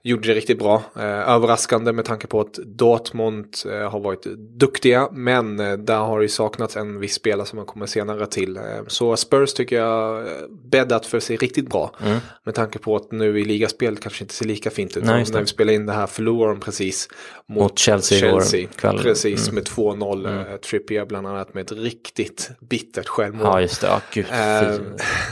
gjorde 0.04 0.28
det 0.28 0.34
riktigt 0.34 0.60
bra. 0.60 0.84
Eh, 0.96 1.04
överraskande 1.04 1.92
med 1.92 2.06
tanke 2.06 2.28
på 2.28 2.42
att 2.42 2.54
Dortmund 2.54 3.56
eh, 3.66 3.92
har 3.92 4.00
varit 4.00 4.24
duktiga. 4.60 5.10
Men 5.12 5.60
eh, 5.60 5.74
där 5.74 5.98
har 5.98 6.20
det 6.20 6.30
saknats 6.30 6.78
en 6.78 7.00
viss 7.00 7.14
spelare 7.14 7.48
som 7.48 7.58
man 7.58 7.66
kommer 7.66 7.86
senare 7.86 8.26
till. 8.26 8.60
så 8.88 9.18
Spurs 9.18 9.54
tycker 9.54 9.76
jag 9.76 10.26
bäddat 10.72 11.06
för 11.06 11.20
sig 11.20 11.36
riktigt 11.36 11.70
bra. 11.70 11.96
Mm. 12.06 12.18
Med 12.44 12.56
tanke 12.56 12.80
på 12.80 12.96
att 12.96 13.12
nu 13.12 13.40
i 13.40 13.46
ligaspel 13.46 13.98
kanske 13.98 14.24
inte 14.24 14.34
ser 14.34 14.46
lika 14.46 14.70
fint 14.70 14.98
ut. 14.98 15.04
Nej, 15.04 15.26
när 15.32 15.40
vi 15.40 15.48
spelar 15.48 15.74
in 15.74 15.86
det 15.86 15.94
här 15.94 16.08
förlorar 16.08 16.50
de 16.50 16.60
precis 16.60 17.10
mot, 17.48 17.58
mot 17.58 17.80
Chelsea. 17.80 18.20
Chelsea. 18.20 18.68
Precis 18.82 19.44
mm. 19.44 19.56
med 19.56 19.64
2-0. 19.64 20.30
Mm. 20.30 20.60
Trippier 20.60 21.06
bland 21.06 21.28
annat 21.28 21.54
med 21.54 21.62
ett 21.62 21.72
riktigt 21.72 22.50
bittert 22.60 23.08
självmål. 23.08 23.46
Ja 23.46 23.62
just 23.62 23.82
det, 23.82 23.88
ja, 23.88 24.02
gud. 24.14 24.26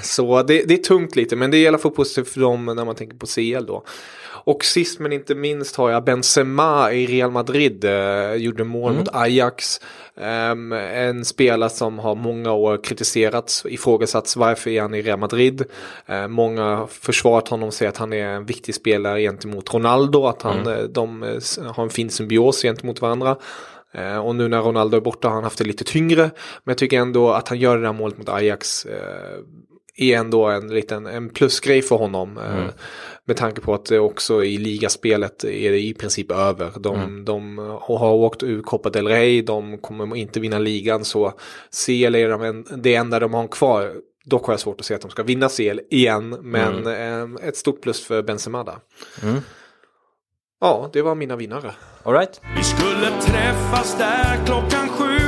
så 0.03 0.43
det, 0.43 0.63
det, 0.63 0.73
är 0.73 0.83
tungt 0.83 1.15
lite 1.15 1.35
men 1.35 1.51
det 1.51 1.57
i 1.57 1.67
alla 1.67 1.77
fall 1.77 1.91
positivt 1.91 2.33
för 2.33 2.41
dem 2.41 2.65
när 2.65 2.85
man 2.85 2.95
tänker 2.95 3.17
på 3.17 3.25
CL 3.25 3.65
då. 3.65 3.83
Och 4.43 4.65
sist 4.65 4.99
men 4.99 5.13
inte 5.13 5.35
minst 5.35 5.75
har 5.75 5.89
jag 5.89 6.03
Benzema 6.03 6.91
i 6.91 7.05
Real 7.05 7.31
Madrid. 7.31 7.85
Eh, 7.85 8.33
gjorde 8.33 8.63
mål 8.63 8.91
mm. 8.91 8.99
mot 8.99 9.15
Ajax. 9.15 9.79
Um, 10.19 10.71
en 10.71 11.25
spelare 11.25 11.69
som 11.69 11.99
har 11.99 12.15
många 12.15 12.53
år 12.53 12.83
kritiserats, 12.83 13.65
ifrågasatts 13.65 14.35
varför 14.35 14.69
är 14.69 14.81
han 14.81 14.93
i 14.93 15.01
Real 15.01 15.19
Madrid. 15.19 15.65
Uh, 16.09 16.27
många 16.27 16.87
försvarat 16.89 17.47
honom 17.47 17.67
och 17.67 17.73
säger 17.73 17.89
att 17.89 17.97
han 17.97 18.13
är 18.13 18.25
en 18.25 18.45
viktig 18.45 18.75
spelare 18.75 19.21
gentemot 19.21 19.73
Ronaldo, 19.73 20.25
att 20.25 20.41
han, 20.41 20.59
mm. 20.59 20.73
Eh, 20.73 20.83
de 20.83 21.23
eh, 21.23 21.73
har 21.75 21.83
en 21.83 21.89
fin 21.89 22.09
symbios 22.09 22.61
gentemot 22.61 23.01
varandra. 23.01 23.37
Uh, 23.97 24.17
och 24.17 24.35
nu 24.35 24.47
när 24.47 24.61
Ronaldo 24.61 24.97
är 24.97 25.01
borta 25.01 25.27
har 25.27 25.35
han 25.35 25.43
haft 25.43 25.57
det 25.57 25.63
lite 25.63 25.83
tyngre. 25.83 26.21
Men 26.63 26.71
jag 26.71 26.77
tycker 26.77 26.99
ändå 26.99 27.31
att 27.31 27.47
han 27.47 27.59
gör 27.59 27.77
det 27.77 27.83
där 27.83 27.93
målet 27.93 28.17
mot 28.17 28.29
Ajax 28.29 28.85
uh, 28.85 28.91
är 29.99 30.17
ändå 30.17 30.45
en 30.45 30.67
liten 30.67 31.07
en 31.07 31.29
plusgrej 31.29 31.81
för 31.81 31.95
honom. 31.95 32.37
Mm. 32.37 32.67
Med 33.25 33.37
tanke 33.37 33.61
på 33.61 33.73
att 33.73 33.85
det 33.85 33.99
också 33.99 34.43
i 34.43 34.57
ligaspelet 34.57 35.43
är 35.43 35.71
det 35.71 35.79
i 35.79 35.93
princip 35.93 36.31
över. 36.31 36.71
De, 36.79 36.95
mm. 36.95 37.25
de 37.25 37.57
har 37.91 38.13
åkt 38.13 38.43
ur 38.43 38.61
Copa 38.61 38.89
del 38.89 39.07
Rey, 39.07 39.41
de 39.41 39.77
kommer 39.77 40.15
inte 40.15 40.39
vinna 40.39 40.59
ligan 40.59 41.05
så 41.05 41.33
CL 41.85 42.15
är 42.15 42.29
de, 42.29 42.65
det 42.77 42.95
enda 42.95 43.19
de 43.19 43.33
har 43.33 43.47
kvar. 43.47 43.93
Dock 44.25 44.45
har 44.45 44.53
jag 44.53 44.59
svårt 44.59 44.79
att 44.79 44.85
se 44.85 44.93
att 44.93 45.01
de 45.01 45.11
ska 45.11 45.23
vinna 45.23 45.49
CL 45.49 45.79
igen, 45.89 46.29
men 46.41 46.87
mm. 46.87 47.37
eh, 47.37 47.47
ett 47.47 47.57
stort 47.57 47.81
plus 47.81 48.05
för 48.05 48.21
Benzema 48.21 48.63
där. 48.63 48.77
Mm. 49.23 49.41
Ja, 50.61 50.89
det 50.93 51.01
var 51.01 51.15
mina 51.15 51.35
vinnare. 51.35 51.71
All 52.03 52.13
right. 52.13 52.41
Vi 52.57 52.63
skulle 52.63 53.09
träffas 53.21 53.97
där 53.97 54.45
klockan 54.45 54.89
sju, 54.89 55.19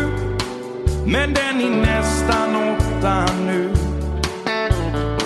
men 1.06 1.34
den 1.34 1.62
är 1.62 1.82
nästan 1.82 2.76
åtta 2.76 3.26
nu. 3.46 3.81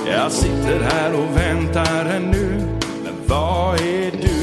Jag 0.07 0.31
sitter 0.31 0.79
här 0.79 1.13
och 1.13 1.37
väntar 1.37 2.05
ännu, 2.05 2.61
men 3.03 3.13
vad 3.27 3.75
är 3.79 4.11
du? 4.11 4.35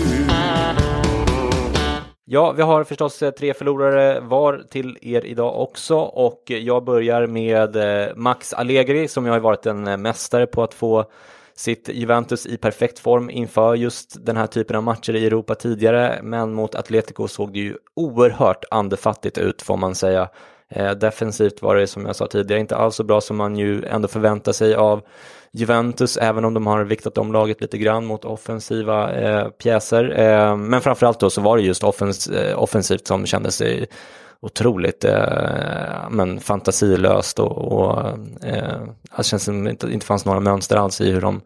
Ja, 2.25 2.53
vi 2.53 2.63
har 2.63 2.85
förstås 2.85 3.23
eh, 3.23 3.31
tre 3.31 3.55
förlorare 3.55 4.21
var 4.21 4.63
till 4.71 4.99
er 5.03 5.27
idag 5.27 5.61
också 5.61 5.97
och 5.97 6.43
jag 6.47 6.85
börjar 6.85 7.27
med 7.27 7.77
eh, 7.77 8.17
Max 8.17 8.53
Allegri 8.55 9.09
som 9.09 9.27
jag 9.27 9.33
har 9.33 9.41
varit 9.41 9.67
en 9.67 9.87
eh, 9.87 9.97
mästare 9.97 10.47
på 10.47 10.63
att 10.63 10.75
få 10.75 11.05
sitt 11.55 11.89
Juventus 11.89 12.47
i 12.47 12.57
perfekt 12.57 12.99
form 12.99 13.31
inför 13.31 13.75
just 13.75 14.27
den 14.27 14.37
här 14.37 14.47
typen 14.47 14.77
av 14.77 14.83
matcher 14.83 15.15
i 15.15 15.27
Europa 15.27 15.55
tidigare. 15.55 16.21
Men 16.23 16.55
mot 16.55 16.75
Atletico 16.75 17.29
såg 17.29 17.53
det 17.53 17.59
ju 17.59 17.77
oerhört 17.97 18.65
andefattigt 18.71 19.39
ut 19.39 19.63
får 19.63 19.77
man 19.77 19.95
säga. 19.95 20.29
Eh, 20.75 20.91
defensivt 20.91 21.63
var 21.63 21.77
det 21.77 21.87
som 21.87 22.07
jag 22.07 22.17
sa 22.17 22.27
tidigare 22.27 22.61
inte 22.61 22.77
alls 22.77 22.97
så 22.97 23.05
bra 23.05 23.21
som 23.21 23.37
man 23.37 23.57
ju 23.57 23.85
ändå 23.85 24.09
förväntar 24.09 24.53
sig 24.53 24.75
av 24.75 25.03
Juventus, 25.53 26.17
även 26.17 26.45
om 26.45 26.55
de 26.55 26.67
har 26.67 26.85
viktat 26.85 27.19
om 27.19 27.33
laget 27.33 27.61
lite 27.61 27.79
grann 27.79 28.05
mot 28.05 28.25
offensiva 28.25 29.13
eh, 29.13 29.49
pjäser. 29.49 30.19
Eh, 30.19 30.57
men 30.57 30.81
framförallt 30.81 31.21
då 31.21 31.31
så 31.31 31.41
var 31.41 31.57
det 31.57 31.63
just 31.63 31.85
offens 31.85 32.27
eh, 32.27 32.63
offensivt 32.63 33.07
som 33.07 33.27
kändes 33.27 33.63
otroligt 34.43 35.05
eh, 35.05 36.11
men 36.11 36.41
fantasilöst 36.41 37.39
och, 37.39 37.59
och 37.59 38.09
eh, 38.45 38.81
det 39.17 39.25
känns 39.25 39.45
som 39.45 39.65
det 39.65 39.71
inte, 39.71 39.93
inte 39.93 40.07
fanns 40.07 40.25
några 40.25 40.41
mönster 40.41 40.77
alls 40.77 41.01
i 41.01 41.11
hur 41.11 41.21
de 41.21 41.41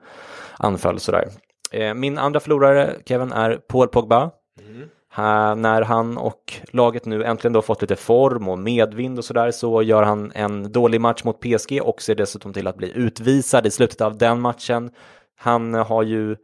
anföll 0.58 1.00
sådär. 1.00 1.28
Eh, 1.72 1.94
min 1.94 2.18
andra 2.18 2.40
förlorare, 2.40 2.96
Kevin, 3.06 3.32
är 3.32 3.60
Paul 3.68 3.88
Pogba. 3.88 4.30
Mm. 4.60 4.88
Eh, 5.18 5.54
när 5.54 5.82
han 5.82 6.18
och 6.18 6.54
laget 6.70 7.04
nu 7.04 7.24
äntligen 7.24 7.52
då 7.52 7.62
fått 7.62 7.82
lite 7.82 7.96
form 7.96 8.48
och 8.48 8.58
medvind 8.58 9.18
och 9.18 9.24
sådär 9.24 9.50
så 9.50 9.82
gör 9.82 10.02
han 10.02 10.32
en 10.34 10.72
dålig 10.72 11.00
match 11.00 11.24
mot 11.24 11.40
PSG 11.40 11.80
och 11.82 12.02
ser 12.02 12.14
dessutom 12.14 12.52
till 12.52 12.66
att 12.66 12.76
bli 12.76 12.92
utvisad 12.94 13.66
i 13.66 13.70
slutet 13.70 14.00
av 14.00 14.18
den 14.18 14.40
matchen. 14.40 14.90
Han 15.38 15.74
har 15.74 16.02
ju 16.02 16.36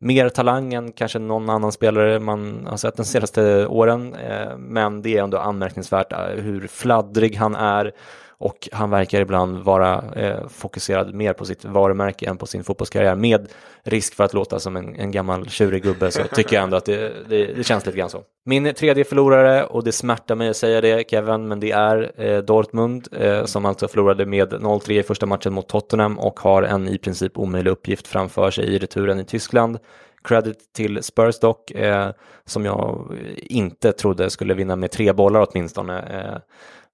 mer 0.00 0.28
talang 0.28 0.74
än 0.74 0.92
kanske 0.92 1.18
någon 1.18 1.50
annan 1.50 1.72
spelare 1.72 2.20
man 2.20 2.66
har 2.70 2.76
sett 2.76 2.96
de 2.96 3.04
senaste 3.04 3.66
åren, 3.66 4.14
eh, 4.14 4.56
men 4.58 5.02
det 5.02 5.16
är 5.16 5.22
ändå 5.22 5.38
anmärkningsvärt 5.38 6.12
eh, 6.12 6.18
hur 6.18 6.66
fladdrig 6.66 7.36
han 7.36 7.54
är 7.54 7.92
och 8.38 8.68
han 8.72 8.90
verkar 8.90 9.20
ibland 9.20 9.58
vara 9.58 10.04
eh, 10.16 10.48
fokuserad 10.48 11.14
mer 11.14 11.32
på 11.32 11.44
sitt 11.44 11.64
varumärke 11.64 12.28
än 12.28 12.36
på 12.36 12.46
sin 12.46 12.64
fotbollskarriär 12.64 13.16
med 13.16 13.48
risk 13.82 14.14
för 14.14 14.24
att 14.24 14.34
låta 14.34 14.58
som 14.58 14.76
en, 14.76 14.96
en 14.96 15.10
gammal 15.10 15.48
tjurig 15.48 15.82
gubbe 15.82 16.10
så 16.10 16.22
tycker 16.22 16.56
jag 16.56 16.62
ändå 16.62 16.76
att 16.76 16.84
det, 16.84 17.12
det, 17.28 17.46
det, 17.46 17.64
känns 17.64 17.86
lite 17.86 17.98
grann 17.98 18.10
så. 18.10 18.22
Min 18.44 18.74
tredje 18.74 19.04
förlorare 19.04 19.64
och 19.64 19.84
det 19.84 19.92
smärtar 19.92 20.34
mig 20.34 20.48
att 20.48 20.56
säga 20.56 20.80
det 20.80 21.10
Kevin 21.10 21.48
men 21.48 21.60
det 21.60 21.70
är 21.70 22.12
eh, 22.16 22.38
Dortmund 22.38 23.08
eh, 23.12 23.44
som 23.44 23.66
alltså 23.66 23.88
förlorade 23.88 24.26
med 24.26 24.52
0-3 24.52 24.90
i 24.90 25.02
första 25.02 25.26
matchen 25.26 25.52
mot 25.52 25.68
Tottenham 25.68 26.18
och 26.18 26.40
har 26.40 26.62
en 26.62 26.88
i 26.88 26.98
princip 26.98 27.38
omöjlig 27.38 27.70
uppgift 27.70 28.06
framför 28.06 28.50
sig 28.50 28.64
i 28.64 28.78
returen 28.78 29.20
i 29.20 29.24
Tyskland 29.24 29.78
credit 30.26 30.72
till 30.72 31.02
Spurs 31.02 31.38
dock, 31.38 31.70
eh, 31.70 32.10
som 32.44 32.64
jag 32.64 33.12
inte 33.36 33.92
trodde 33.92 34.30
skulle 34.30 34.54
vinna 34.54 34.76
med 34.76 34.90
tre 34.90 35.12
bollar 35.12 35.46
åtminstone. 35.50 35.98
Eh, 35.98 36.38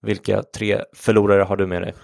vilka 0.02 0.42
tre 0.42 0.80
förlorare 0.92 1.42
har 1.42 1.56
du 1.56 1.66
med 1.66 1.82
dig? 1.82 1.94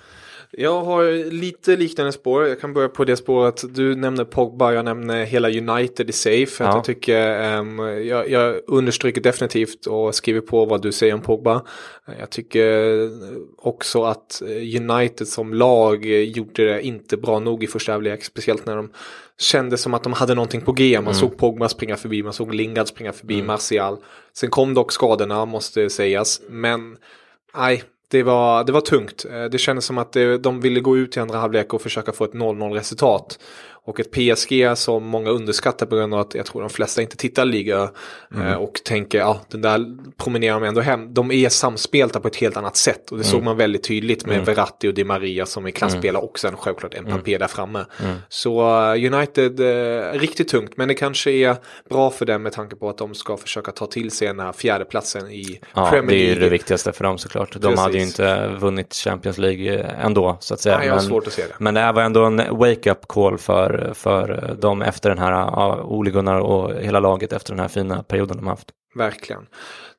Jag 0.51 0.85
har 0.85 1.31
lite 1.31 1.77
liknande 1.77 2.13
spår. 2.13 2.47
Jag 2.47 2.61
kan 2.61 2.73
börja 2.73 2.89
på 2.89 3.05
det 3.05 3.17
spåret. 3.17 3.75
Du 3.75 3.95
nämner 3.95 4.25
Pogba, 4.25 4.73
jag 4.73 4.85
nämner 4.85 5.25
hela 5.25 5.49
United 5.49 6.11
i 6.11 6.13
safe. 6.13 6.65
Ja. 6.65 6.75
Jag, 6.75 6.85
tycker, 6.85 7.59
um, 7.59 7.79
jag, 7.79 8.31
jag 8.31 8.61
understryker 8.67 9.21
definitivt 9.21 9.87
och 9.87 10.15
skriver 10.15 10.41
på 10.41 10.65
vad 10.65 10.83
du 10.83 10.93
säger 10.93 11.15
om 11.15 11.21
Pogba. 11.21 11.65
Jag 12.19 12.31
tycker 12.31 13.11
också 13.57 14.03
att 14.03 14.43
United 14.81 15.29
som 15.29 15.55
lag 15.55 16.07
gjorde 16.07 16.65
det 16.65 16.83
inte 16.83 17.17
bra 17.17 17.39
nog 17.39 17.65
i 17.65 17.67
första 17.67 17.93
halvlek. 17.93 18.25
Speciellt 18.25 18.67
när 18.67 18.77
de 18.77 18.91
kände 19.39 19.77
som 19.77 19.95
att 19.95 20.03
de 20.03 20.13
hade 20.13 20.35
någonting 20.35 20.61
på 20.61 20.73
G. 20.73 20.95
Man 20.95 21.05
mm. 21.05 21.15
såg 21.15 21.37
Pogba 21.37 21.69
springa 21.69 21.97
förbi, 21.97 22.23
man 22.23 22.33
såg 22.33 22.55
Lingard 22.55 22.89
springa 22.89 23.13
förbi, 23.13 23.35
mm. 23.35 23.47
Martial. 23.47 23.97
Sen 24.33 24.51
kom 24.51 24.75
dock 24.75 24.93
skadorna, 24.93 25.45
måste 25.45 25.91
sägas. 25.91 26.41
Men 26.49 26.97
nej, 27.59 27.83
det 28.11 28.23
var, 28.23 28.65
det 28.65 28.73
var 28.73 28.81
tungt. 28.81 29.25
Eh, 29.31 29.45
det 29.45 29.59
kändes 29.59 29.85
som 29.85 29.99
att 29.99 30.13
det, 30.13 30.39
de 30.39 30.61
ville 30.61 30.81
gå 30.81 30.97
ut 30.97 31.17
i 31.17 31.21
andra 31.21 31.39
halvlek 31.39 31.75
och 31.75 31.83
försöka 31.83 32.13
få 32.13 32.25
ett 32.25 32.33
0-0 32.33 32.73
resultat. 32.73 33.39
Och 33.89 34.01
ett 34.01 34.11
PSG 34.11 34.79
som 34.79 35.05
många 35.05 35.31
underskattar 35.31 35.87
på 35.87 35.97
grund 35.97 36.15
av 36.15 36.21
att 36.21 36.35
jag 36.35 36.47
tror 36.47 36.61
de 36.61 36.71
flesta 36.71 37.03
inte 37.03 37.17
tittar 37.17 37.45
liga 37.45 37.91
mm. 38.35 38.47
eh, 38.47 38.55
och 38.55 38.81
tänker 38.85 39.19
ja 39.19 39.41
den 39.51 39.63
där 39.63 39.97
promenerar 40.17 40.61
man 40.61 40.69
ändå 40.69 40.81
hem. 40.81 41.15
De 41.15 41.33
är 41.33 41.49
samspelta 41.49 42.21
på 42.21 42.29
ett 42.29 42.37
helt 42.37 42.57
annat 42.57 42.77
sätt 42.77 43.11
och 43.11 43.17
det 43.17 43.25
mm. 43.25 43.33
såg 43.33 43.43
man 43.43 43.57
väldigt 43.57 43.83
tydligt 43.83 44.27
med 44.27 44.35
mm. 44.35 44.45
Verratti 44.45 44.89
och 44.89 44.95
Di 44.95 45.05
Maria 45.05 45.47
som 45.47 45.67
är 45.67 45.71
klasspelare 45.71 46.19
mm. 46.19 46.29
och 46.29 46.39
sen 46.39 46.57
självklart 46.57 47.01
Mbappé 47.01 47.31
mm. 47.31 47.41
där 47.41 47.49
framme. 47.49 47.85
Mm. 48.05 48.17
Så 48.29 48.61
uh, 48.61 49.15
United 49.15 49.61
uh, 49.61 50.13
riktigt 50.13 50.49
tungt 50.49 50.77
men 50.77 50.89
det 50.89 50.95
kanske 50.95 51.31
är 51.31 51.57
bra 51.91 52.11
för 52.11 52.27
dem 52.27 52.43
med 52.43 52.53
tanke 52.53 52.77
på 52.77 52.89
att 52.89 52.99
de 52.99 53.15
ska 53.15 53.37
försöka 53.37 53.73
ta 53.73 53.87
till 53.87 54.11
sig 54.11 54.29
den 54.29 54.41
här 54.41 54.53
fjärdeplatsen 54.53 55.31
i 55.31 55.61
ja, 55.75 55.91
Premier 55.91 56.11
League. 56.11 56.27
Det 56.27 56.31
är 56.31 56.35
ju 56.35 56.41
det 56.41 56.49
viktigaste 56.49 56.93
för 56.93 57.05
dem 57.05 57.19
såklart. 57.19 57.53
De 57.53 57.61
Precis. 57.61 57.81
hade 57.81 57.97
ju 57.97 58.03
inte 58.03 58.49
vunnit 58.61 58.95
Champions 58.95 59.39
League 59.39 59.81
ändå 60.03 60.37
så 60.41 60.55
att 60.55 60.61
säga. 60.61 60.79
Nej, 60.79 60.87
jag 60.87 60.95
har 60.95 61.01
men, 61.01 61.09
svårt 61.09 61.27
att 61.27 61.33
se 61.33 61.43
det. 61.43 61.55
Men 61.59 61.75
det 61.75 61.81
här 61.81 61.93
var 61.93 62.03
ändå 62.03 62.25
en 62.25 62.37
wake-up 62.37 63.09
call 63.09 63.39
för, 63.39 63.78
för 63.95 64.57
dem 64.61 64.83
efter 64.83 65.09
den 65.09 65.19
här, 65.19 65.33
ja, 65.33 65.83
Ole 65.83 66.11
Gunnar 66.11 66.41
och 66.41 66.75
hela 66.75 67.01
laget 67.01 67.33
efter 67.33 67.53
den 67.53 67.61
här 67.61 67.69
fina 67.69 68.03
perioden 68.03 68.37
de 68.37 68.47
haft. 68.47 68.69
Verkligen. 68.95 69.47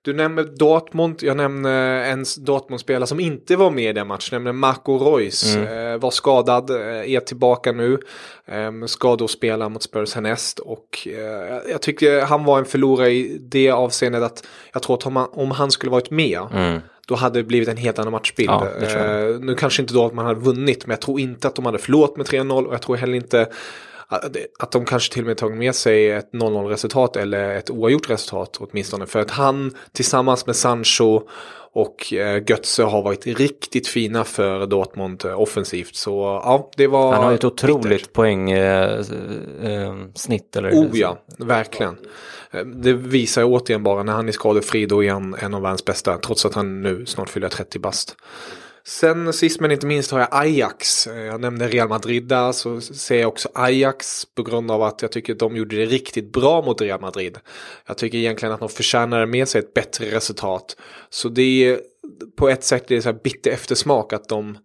Du 0.01 0.13
nämner 0.13 0.43
Dortmund, 0.43 1.19
jag 1.21 1.37
nämner 1.37 2.03
en 2.11 2.25
Dortmund-spelare 2.37 3.07
som 3.07 3.19
inte 3.19 3.55
var 3.55 3.71
med 3.71 3.89
i 3.89 3.93
den 3.93 4.07
matchen, 4.07 4.29
nämligen 4.31 4.57
Marco 4.57 4.97
Reus. 4.97 5.55
Mm. 5.55 5.93
Eh, 5.93 5.99
var 5.99 6.11
skadad, 6.11 6.69
eh, 6.69 7.13
är 7.13 7.19
tillbaka 7.19 7.71
nu. 7.71 7.99
Eh, 8.45 8.85
ska 8.85 9.15
då 9.15 9.27
spela 9.27 9.69
mot 9.69 9.83
Spurs 9.83 10.15
härnäst 10.15 10.59
och 10.59 11.07
eh, 11.07 11.71
jag 11.71 11.81
tycker 11.81 12.21
han 12.21 12.43
var 12.43 12.59
en 12.59 12.65
förlorare 12.65 13.11
i 13.11 13.37
det 13.41 13.71
avseendet 13.71 14.23
att 14.23 14.47
jag 14.73 14.83
tror 14.83 14.95
att 14.95 15.05
om 15.05 15.15
han, 15.15 15.29
om 15.31 15.51
han 15.51 15.71
skulle 15.71 15.91
varit 15.91 16.11
med 16.11 16.41
mm 16.51 16.81
då 17.09 17.15
hade 17.15 17.39
det 17.39 17.43
blivit 17.43 17.69
en 17.69 17.77
helt 17.77 17.99
annan 17.99 18.11
matchbild. 18.11 18.49
Ja, 18.49 18.67
eh, 18.81 19.39
nu 19.39 19.55
kanske 19.55 19.81
inte 19.81 19.93
då 19.93 20.05
att 20.05 20.13
man 20.13 20.25
hade 20.25 20.39
vunnit, 20.39 20.85
men 20.85 20.91
jag 20.93 21.01
tror 21.01 21.19
inte 21.19 21.47
att 21.47 21.55
de 21.55 21.65
hade 21.65 21.77
förlorat 21.77 22.17
med 22.17 22.25
3-0 22.25 22.65
och 22.65 22.73
jag 22.73 22.81
tror 22.81 22.95
heller 22.95 23.13
inte 23.13 23.47
att 24.59 24.71
de 24.71 24.85
kanske 24.85 25.13
till 25.13 25.21
och 25.23 25.27
med 25.27 25.37
tagit 25.37 25.57
med 25.57 25.75
sig 25.75 26.11
ett 26.11 26.31
0-0 26.31 26.67
resultat 26.67 27.15
eller 27.15 27.55
ett 27.55 27.69
oavgjort 27.69 28.09
resultat 28.09 28.57
åtminstone. 28.59 29.05
För 29.05 29.19
att 29.19 29.31
han 29.31 29.75
tillsammans 29.91 30.45
med 30.45 30.55
Sancho 30.55 31.21
och 31.71 32.13
eh, 32.13 32.43
Götze 32.47 32.83
har 32.83 33.01
varit 33.01 33.27
riktigt 33.27 33.87
fina 33.87 34.23
för 34.23 34.65
Dortmund 34.65 35.25
eh, 35.25 35.41
offensivt. 35.41 35.95
Så 35.95 36.41
ja, 36.45 36.69
det 36.77 36.87
var... 36.87 37.13
Han 37.13 37.23
har 37.23 37.33
ett 37.33 37.43
otroligt 37.43 38.13
poängsnitt. 38.13 38.55
Eh, 40.55 40.65
eh, 40.65 40.73
oh 40.73 40.89
ja, 40.93 41.17
verkligen. 41.37 41.97
Eh, 42.51 42.65
det 42.65 42.93
visar 42.93 43.43
återigen 43.43 43.83
bara 43.83 44.03
när 44.03 44.13
han 44.13 44.27
är 44.27 44.31
skadefri 44.31 44.85
då 44.85 45.03
är 45.03 45.11
han 45.11 45.35
en 45.39 45.53
av 45.53 45.61
världens 45.61 45.85
bästa. 45.85 46.17
Trots 46.17 46.45
att 46.45 46.53
han 46.53 46.81
nu 46.81 47.05
snart 47.05 47.29
fyller 47.29 47.49
30 47.49 47.79
bast. 47.79 48.15
Sen 48.89 49.33
sist 49.33 49.59
men 49.59 49.71
inte 49.71 49.85
minst 49.85 50.11
har 50.11 50.19
jag 50.19 50.27
Ajax. 50.31 51.07
Eh, 51.07 51.19
jag 51.19 51.41
nämnde 51.41 51.67
Real 51.67 51.89
Madrid 51.89 52.23
där 52.23 52.51
så 52.51 52.81
ser 52.81 53.19
jag 53.19 53.27
också 53.27 53.49
Ajax 53.53 54.25
på 54.35 54.43
grund 54.43 54.71
av 54.71 54.83
att 54.83 55.01
jag 55.01 55.11
tycker 55.11 55.33
att 55.33 55.39
de 55.39 55.55
gjorde 55.55 55.75
det 55.75 55.85
riktigt 55.85 56.31
bra 56.31 56.61
mot 56.61 56.81
Real 56.81 57.01
Madrid. 57.01 57.37
Jag 57.85 57.97
tycker 57.97 58.17
egentligen 58.17 58.53
att 58.53 58.59
de 58.59 58.69
förtjänar 58.69 59.25
med 59.25 59.47
sig 59.47 59.59
ett 59.59 59.73
bättre 59.73 60.15
resultat. 60.15 60.77
Så 61.09 61.29
det 61.29 61.41
är 61.41 61.79
på 62.37 62.49
ett 62.49 62.63
sätt 62.63 62.87
det 62.87 62.95
är 62.95 63.01
så 63.01 63.09
här 63.09 63.19
bitter 63.23 63.51
eftersmak 63.51 64.13
att 64.13 64.29
de 64.29 64.57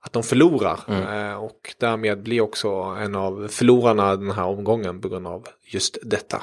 att 0.00 0.12
de 0.12 0.22
förlorar 0.22 0.80
mm. 0.88 1.30
Eh, 1.30 1.34
och 1.34 1.74
därmed 1.78 2.22
blir 2.22 2.40
också 2.40 2.68
en 3.00 3.14
av 3.14 3.48
förlorarna 3.48 4.16
den 4.16 4.30
här 4.30 4.44
omgången 4.44 5.00
på 5.00 5.08
grund 5.08 5.26
av 5.26 5.46
just 5.64 5.98
detta. 6.02 6.42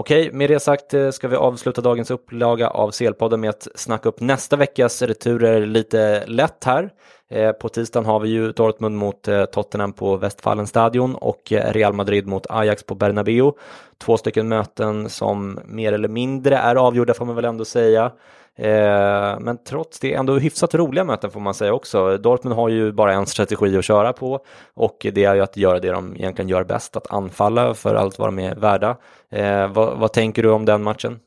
Okej, 0.00 0.32
med 0.32 0.50
det 0.50 0.60
sagt 0.60 0.94
eh, 0.94 1.10
ska 1.10 1.28
vi 1.28 1.36
avsluta 1.36 1.80
dagens 1.80 2.10
upplaga 2.10 2.68
av 2.68 2.90
CL-podden 2.90 3.36
med 3.36 3.50
att 3.50 3.68
snacka 3.74 4.08
upp 4.08 4.20
nästa 4.20 4.56
veckas 4.56 5.02
returer 5.02 5.66
lite 5.66 6.26
lätt 6.26 6.64
här. 6.64 6.90
Eh, 7.30 7.52
på 7.52 7.68
tisdagen 7.68 8.06
har 8.06 8.20
vi 8.20 8.28
ju 8.28 8.52
Dortmund 8.52 8.96
mot 8.96 9.28
eh, 9.28 9.44
Tottenham 9.44 9.92
på 9.92 10.16
Westfalenstadion 10.16 11.14
och 11.14 11.42
Real 11.50 11.92
Madrid 11.92 12.26
mot 12.26 12.46
Ajax 12.50 12.82
på 12.82 12.94
Bernabéu. 12.94 13.52
Två 13.98 14.16
stycken 14.16 14.48
möten 14.48 15.08
som 15.08 15.60
mer 15.64 15.92
eller 15.92 16.08
mindre 16.08 16.56
är 16.56 16.76
avgjorda 16.76 17.14
får 17.14 17.24
man 17.24 17.36
väl 17.36 17.44
ändå 17.44 17.64
säga. 17.64 18.12
Eh, 18.58 19.40
men 19.40 19.58
trots 19.64 20.00
det 20.00 20.14
ändå 20.14 20.38
hyfsat 20.38 20.74
roliga 20.74 21.04
möten 21.04 21.30
får 21.30 21.40
man 21.40 21.54
säga 21.54 21.72
också. 21.72 22.18
Dortmund 22.18 22.56
har 22.56 22.68
ju 22.68 22.92
bara 22.92 23.12
en 23.12 23.26
strategi 23.26 23.76
att 23.76 23.84
köra 23.84 24.12
på 24.12 24.40
och 24.74 25.06
det 25.12 25.24
är 25.24 25.34
ju 25.34 25.40
att 25.40 25.56
göra 25.56 25.78
det 25.78 25.90
de 25.90 26.16
egentligen 26.16 26.48
gör 26.48 26.64
bäst, 26.64 26.96
att 26.96 27.10
anfalla 27.10 27.74
för 27.74 27.94
allt 27.94 28.18
vad 28.18 28.28
de 28.28 28.38
är 28.38 28.54
värda. 28.54 28.96
Eh, 29.30 29.72
vad, 29.72 29.98
vad 29.98 30.12
tänker 30.12 30.42
du 30.42 30.50
om 30.50 30.64
den 30.64 30.82
matchen? 30.82 31.18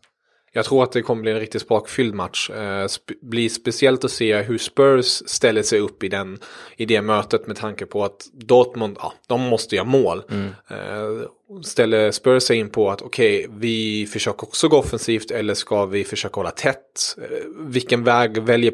Jag 0.54 0.65
tror 0.65 0.84
att 0.84 0.91
det 0.91 1.02
kommer 1.02 1.22
bli 1.22 1.32
en 1.32 1.39
riktigt 1.39 1.62
spakfylld 1.62 2.15
match. 2.15 2.50
Eh, 2.50 2.88
sp 2.96 3.08
blir 3.22 3.50
speciellt 3.50 4.04
att 4.04 4.12
se 4.12 4.41
hur 4.41 4.58
Spurs 4.58 5.06
ställer 5.26 5.63
sig 5.63 5.80
upp 5.80 6.04
i, 6.04 6.08
den, 6.08 6.39
i 6.78 6.86
det 6.86 7.02
mötet 7.02 7.48
med 7.48 7.56
tanke 7.56 7.86
på 7.86 8.04
att 8.04 8.26
Dortmund, 8.34 8.98
ja, 9.00 9.13
de 9.28 9.41
måste 9.41 9.76
göra 9.76 9.86
mål. 9.86 10.24
Mm. 10.30 10.48
Eh, 10.48 11.28
ställer 11.64 12.12
Spurs 12.12 12.44
sig 12.44 12.58
in 12.58 12.70
på 12.70 12.92
att 12.92 13.02
okej, 13.02 13.46
okay, 13.46 13.58
vi 13.60 14.08
försöker 14.08 14.44
också 14.44 14.68
gå 14.68 14.78
offensivt 14.78 15.32
eller 15.32 15.54
ska 15.54 15.86
vi 15.86 16.04
försöka 16.04 16.36
hålla 16.36 16.52
tätt? 16.52 17.18
Eh, 17.18 17.48
vilken 17.60 18.04
väg 18.04 18.44
väljer 18.44 18.74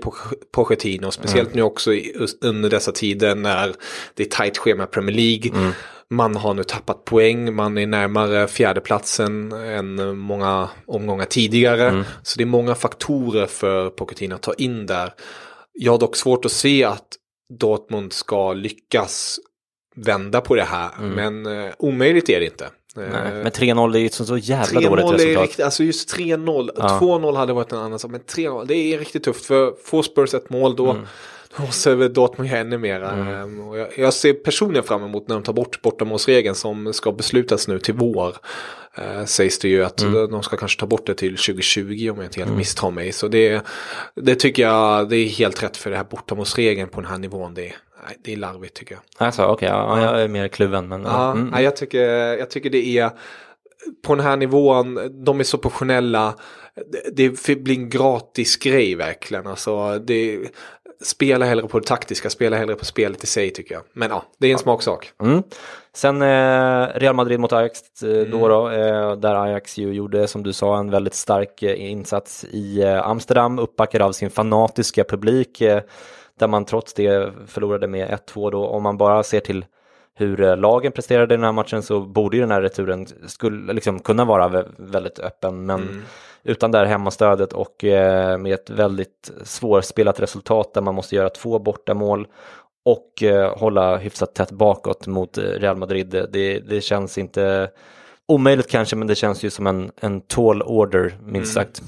Pochettino? 0.51 1.11
Speciellt 1.11 1.47
mm. 1.47 1.57
nu 1.57 1.63
också 1.63 1.93
i, 1.93 2.27
under 2.41 2.69
dessa 2.69 2.91
tider 2.91 3.35
när 3.35 3.75
det 4.13 4.23
är 4.23 4.29
tajt 4.29 4.57
schema 4.57 4.83
i 4.83 4.87
Premier 4.87 5.15
League. 5.15 5.61
Mm. 5.61 5.73
Man 6.09 6.35
har 6.35 6.53
nu 6.53 6.63
tappat 6.63 7.05
poäng, 7.05 7.55
man 7.55 7.77
är 7.77 7.87
närmare 7.87 8.47
fjärdeplatsen 8.47 9.51
än 9.51 10.17
många 10.17 10.69
omgångar 10.85 11.25
tidigare. 11.25 11.87
Mm. 11.89 12.03
Så 12.23 12.37
det 12.37 12.43
är 12.43 12.45
många 12.45 12.75
faktorer 12.75 13.45
för 13.45 13.89
Pochettino 13.89 14.35
att 14.35 14.41
ta 14.41 14.53
in 14.53 14.85
där. 14.85 15.13
Jag 15.73 15.91
har 15.91 15.99
dock 15.99 16.15
svårt 16.15 16.45
att 16.45 16.51
se 16.51 16.83
att 16.83 17.07
Dortmund 17.59 18.13
ska 18.13 18.53
lyckas 18.53 19.39
vända 19.97 20.41
på 20.41 20.55
det 20.55 20.63
här. 20.63 20.89
Mm. 20.99 21.41
Men 21.41 21.65
eh, 21.65 21.73
omöjligt 21.79 22.29
är 22.29 22.39
det 22.39 22.45
inte. 22.45 22.69
Nej, 22.95 23.05
eh, 23.05 23.33
men 23.33 23.51
3-0 23.51 23.95
är 23.95 23.99
ju 23.99 24.05
ett 24.05 24.13
så, 24.13 24.37
jävla 24.37 24.81
dåligt 24.81 25.05
resultat. 25.05 25.43
Riktigt, 25.43 25.65
alltså 25.65 25.83
just 25.83 26.17
3-0, 26.17 26.69
ja. 26.75 26.99
2-0 27.01 27.35
hade 27.35 27.53
varit 27.53 27.71
en 27.71 27.79
annan 27.79 27.99
sak. 27.99 28.11
Men 28.11 28.21
3-0, 28.21 28.65
det 28.65 28.75
är 28.75 28.99
riktigt 28.99 29.23
tufft. 29.23 29.45
För 29.45 29.73
får 29.83 30.03
Spurs 30.03 30.33
ett 30.33 30.49
mål 30.49 30.75
då, 30.75 30.91
mm. 30.91 31.05
då 31.57 31.63
måste 31.63 31.95
väl 31.95 32.13
Dortmund 32.13 32.49
göra 32.49 32.59
ännu 32.59 32.77
mer. 32.77 33.01
Mm. 33.01 33.27
Ehm, 33.27 33.73
jag, 33.73 33.87
jag, 33.97 34.13
ser 34.13 34.33
personligen 34.33 34.83
fram 34.83 35.03
emot 35.03 35.27
när 35.27 35.35
de 35.35 35.43
tar 35.43 35.53
bort 35.53 35.81
bortamålsregeln 35.81 36.55
som 36.55 36.93
ska 36.93 37.11
beslutas 37.11 37.67
nu 37.67 37.79
till 37.79 37.93
vår. 37.93 38.35
Uh, 38.99 39.25
sägs 39.25 39.59
det 39.59 39.69
ju 39.69 39.83
att 39.83 40.01
mm. 40.01 40.31
de 40.31 40.43
ska 40.43 40.57
kanske 40.57 40.79
ta 40.79 40.85
bort 40.85 41.07
det 41.07 41.13
till 41.13 41.37
2020 41.37 42.09
om 42.11 42.17
jag 42.17 42.25
inte 42.25 42.39
helt 42.39 42.47
mm. 42.47 42.57
misstar 42.57 42.91
mig. 42.91 43.11
Så 43.11 43.27
det, 43.27 43.61
det 44.15 44.35
tycker 44.35 44.63
jag 44.63 45.09
det 45.09 45.17
är 45.17 45.29
helt 45.29 45.63
rätt 45.63 45.77
för 45.77 45.89
det 45.89 45.97
här 45.97 46.03
bortamålsregeln 46.03 46.89
på 46.89 47.01
den 47.01 47.09
här 47.09 47.17
nivån. 47.17 47.53
Det, 47.53 47.73
det 48.23 48.33
är 48.33 48.37
larvigt 48.37 48.73
tycker 48.73 48.95
jag. 48.95 49.27
Alltså, 49.27 49.43
okej, 49.43 49.53
okay, 49.53 49.69
ja, 49.69 50.03
jag 50.03 50.21
är 50.21 50.27
mer 50.27 50.47
kluven. 50.47 50.87
Men, 50.87 51.03
ja, 51.03 51.31
mm. 51.31 51.49
ja, 51.53 51.61
jag, 51.61 51.75
tycker, 51.75 52.03
jag 52.37 52.49
tycker 52.49 52.69
det 52.69 52.97
är 52.97 53.11
på 54.05 54.15
den 54.15 54.25
här 54.25 54.37
nivån, 54.37 54.99
de 55.25 55.39
är 55.39 55.43
så 55.43 55.57
professionella. 55.57 56.35
Det, 57.13 57.45
blir 57.63 57.75
en 57.75 57.89
gratis 57.89 58.57
grej 58.57 58.95
verkligen. 58.95 59.47
Alltså, 59.47 59.99
det, 59.99 60.39
spela 61.01 61.45
hellre 61.45 61.67
på 61.67 61.79
det 61.79 61.85
taktiska, 61.85 62.29
spela 62.29 62.57
hellre 62.57 62.75
på 62.75 62.85
spelet 62.85 63.23
i 63.23 63.27
sig 63.27 63.49
tycker 63.49 63.75
jag. 63.75 63.83
Men 63.93 64.09
ja, 64.09 64.25
det 64.37 64.47
är 64.47 64.49
en 64.49 64.51
ja. 64.51 64.57
smaksak. 64.57 65.11
Mm. 65.21 65.43
Sen 65.93 66.21
eh, 66.21 66.87
Real 66.95 67.15
Madrid 67.15 67.39
mot 67.39 67.53
Ajax 67.53 68.03
eh, 68.03 68.09
mm. 68.09 68.31
då, 68.31 68.47
då 68.47 68.69
eh, 68.69 69.15
där 69.15 69.35
Ajax 69.35 69.77
ju 69.77 69.93
gjorde 69.93 70.27
som 70.27 70.43
du 70.43 70.53
sa 70.53 70.79
en 70.79 70.91
väldigt 70.91 71.13
stark 71.13 71.63
eh, 71.63 71.91
insats 71.91 72.45
i 72.51 72.81
eh, 72.81 73.07
Amsterdam, 73.07 73.59
uppbackad 73.59 74.01
av 74.01 74.11
sin 74.11 74.29
fanatiska 74.29 75.03
publik. 75.03 75.61
Eh, 76.37 76.39
där 76.39 76.47
man 76.47 76.65
trots 76.65 76.93
det 76.93 77.33
förlorade 77.47 77.87
med 77.87 78.09
1-2 78.09 78.51
då. 78.51 78.67
Om 78.67 78.83
man 78.83 78.97
bara 78.97 79.23
ser 79.23 79.39
till 79.39 79.65
hur 80.15 80.41
eh, 80.41 80.57
lagen 80.57 80.91
presterade 80.91 81.33
i 81.33 81.37
den 81.37 81.43
här 81.43 81.51
matchen 81.51 81.83
så 81.83 81.99
borde 81.99 82.37
ju 82.37 82.41
den 82.41 82.51
här 82.51 82.61
returen 82.61 83.07
skulle 83.27 83.73
liksom 83.73 83.99
kunna 83.99 84.25
vara 84.25 84.65
väldigt 84.77 85.19
öppen. 85.19 85.65
Men 85.65 85.81
mm. 85.81 86.03
utan 86.43 86.71
det 86.71 86.77
här 86.77 86.85
hemmastödet 86.85 87.53
och 87.53 87.83
eh, 87.83 88.37
med 88.37 88.53
ett 88.53 88.69
väldigt 88.69 89.31
svårspelat 89.43 90.19
resultat 90.19 90.73
där 90.73 90.81
man 90.81 90.95
måste 90.95 91.15
göra 91.15 91.29
två 91.29 91.59
bortamål 91.59 92.27
och 92.85 93.23
eh, 93.23 93.57
hålla 93.57 93.97
hyfsat 93.97 94.35
tätt 94.35 94.51
bakåt 94.51 95.07
mot 95.07 95.37
Real 95.37 95.77
Madrid. 95.77 96.27
Det, 96.29 96.59
det 96.59 96.81
känns 96.81 97.17
inte 97.17 97.69
Omöjligt 98.29 98.67
kanske, 98.67 98.95
men 98.95 99.07
det 99.07 99.15
känns 99.15 99.43
ju 99.43 99.49
som 99.49 99.67
en, 99.67 99.91
en 100.01 100.21
tall 100.21 100.61
order, 100.61 101.17
minst 101.25 101.55
mm. 101.55 101.65
sagt. 101.65 101.81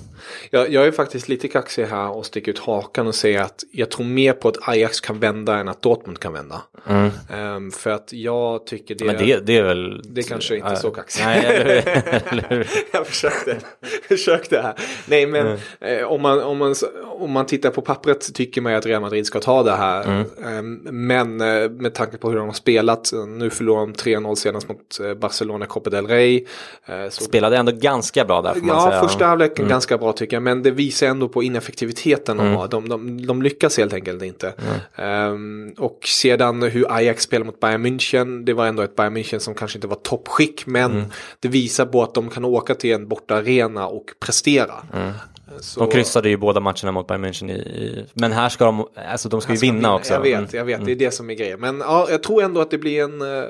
Jag, 0.49 0.71
jag 0.73 0.87
är 0.87 0.91
faktiskt 0.91 1.29
lite 1.29 1.47
kaxig 1.47 1.85
här 1.85 2.09
och 2.09 2.25
sticker 2.25 2.51
ut 2.51 2.59
hakan 2.59 3.07
och 3.07 3.15
säger 3.15 3.41
att 3.41 3.63
jag 3.71 3.91
tror 3.91 4.05
mer 4.05 4.33
på 4.33 4.47
att 4.47 4.69
Ajax 4.69 5.01
kan 5.01 5.19
vända 5.19 5.57
än 5.57 5.67
att 5.67 5.81
Dortmund 5.81 6.19
kan 6.19 6.33
vända. 6.33 6.61
Mm. 6.87 7.11
Um, 7.55 7.71
för 7.71 7.89
att 7.89 8.13
jag 8.13 8.65
tycker 8.65 8.95
det... 8.95 9.05
Men 9.05 9.17
det, 9.17 9.45
det 9.45 9.57
är 9.57 9.63
väl... 9.63 10.01
Det 10.03 10.23
kanske 10.23 10.55
inte 10.55 10.67
är 10.67 10.75
så 10.75 10.91
kaxigt. 10.91 11.25
Nej, 11.25 11.83
eller 12.29 12.67
jag 12.91 13.07
försökte, 13.07 13.57
försökte 14.07 14.61
här. 14.61 14.73
Nej, 15.07 15.25
men 15.25 15.47
mm. 15.47 15.59
eh, 15.79 16.03
om, 16.03 16.21
man, 16.21 16.43
om, 16.43 16.57
man, 16.57 16.75
om 17.05 17.31
man 17.31 17.45
tittar 17.45 17.69
på 17.69 17.81
pappret 17.81 18.33
tycker 18.33 18.61
man 18.61 18.73
att 18.73 18.85
Real 18.85 19.01
Madrid 19.01 19.25
ska 19.25 19.39
ta 19.39 19.63
det 19.63 19.75
här. 19.75 20.25
Um, 20.37 20.73
men 20.83 21.41
eh, 21.41 21.69
med 21.69 21.93
tanke 21.93 22.17
på 22.17 22.29
hur 22.29 22.37
de 22.37 22.47
har 22.47 22.53
spelat, 22.53 23.11
nu 23.27 23.49
förlorar 23.49 23.79
de 23.79 23.93
3-0 23.93 24.35
senast 24.35 24.69
mot 24.69 24.99
eh, 24.99 25.13
Barcelona 25.13 25.65
Copa 25.65 25.89
del 25.89 26.07
Rey 26.07 26.28
sig. 26.29 26.47
Eh, 26.85 27.09
så... 27.09 27.23
Spelade 27.23 27.57
ändå 27.57 27.71
ganska 27.71 28.25
bra 28.25 28.41
där 28.41 28.53
får 28.53 28.61
man 28.61 28.75
ja, 28.75 28.89
säga. 28.89 29.01
Första 29.01 29.25
halvleken 29.25 29.65
mm. 29.65 29.69
ganska 29.69 29.97
bra 29.97 30.13
tycker 30.13 30.35
jag. 30.35 30.43
Men 30.43 30.63
det 30.63 30.71
visar 30.71 31.07
ändå 31.07 31.27
på 31.27 31.43
ineffektiviteten. 31.43 32.39
Mm. 32.39 32.69
De, 32.69 32.89
de, 32.89 33.25
de 33.25 33.41
lyckas 33.41 33.77
helt 33.77 33.93
enkelt 33.93 34.23
inte. 34.23 34.53
Mm. 34.97 35.33
Um, 35.33 35.73
och 35.77 35.99
sedan 36.05 36.61
hur 36.61 36.95
Ajax 36.95 37.23
spelar 37.23 37.45
mot 37.45 37.59
Bayern 37.59 37.85
München. 37.85 38.43
Det 38.43 38.53
var 38.53 38.65
ändå 38.65 38.83
ett 38.83 38.95
Bayern 38.95 39.17
München 39.17 39.39
som 39.39 39.53
kanske 39.53 39.77
inte 39.77 39.87
var 39.87 39.95
toppskick. 39.95 40.65
Men 40.65 40.91
mm. 40.91 41.05
det 41.39 41.47
visar 41.47 41.85
på 41.85 42.03
att 42.03 42.13
de 42.13 42.29
kan 42.29 42.45
åka 42.45 42.75
till 42.75 42.93
en 42.93 43.07
borta 43.07 43.35
arena 43.35 43.87
och 43.87 44.05
prestera. 44.19 44.73
Mm. 44.93 45.11
Så... 45.59 45.79
De 45.79 45.91
kryssade 45.91 46.29
ju 46.29 46.37
båda 46.37 46.59
matcherna 46.59 46.91
mot 46.91 47.07
Bayern 47.07 47.25
München 47.25 47.51
i, 47.51 48.05
men 48.13 48.31
här 48.31 48.49
ska 48.49 48.65
de, 48.65 48.87
alltså 49.11 49.29
de 49.29 49.41
ska 49.41 49.53
ju 49.53 49.59
vinna, 49.59 49.75
vinna 49.75 49.95
också. 49.95 50.13
Jag 50.13 50.21
vet, 50.21 50.37
mm. 50.37 50.49
jag 50.51 50.65
vet, 50.65 50.75
mm. 50.75 50.85
det 50.85 50.91
är 50.91 50.95
det 50.95 51.11
som 51.11 51.29
är 51.29 51.33
grejen. 51.33 51.59
Men 51.59 51.79
ja, 51.79 52.07
jag 52.09 52.23
tror 52.23 52.43
ändå 52.43 52.61
att 52.61 52.71
det 52.71 52.77
blir 52.77 53.03
en 53.03 53.21
uh, 53.21 53.43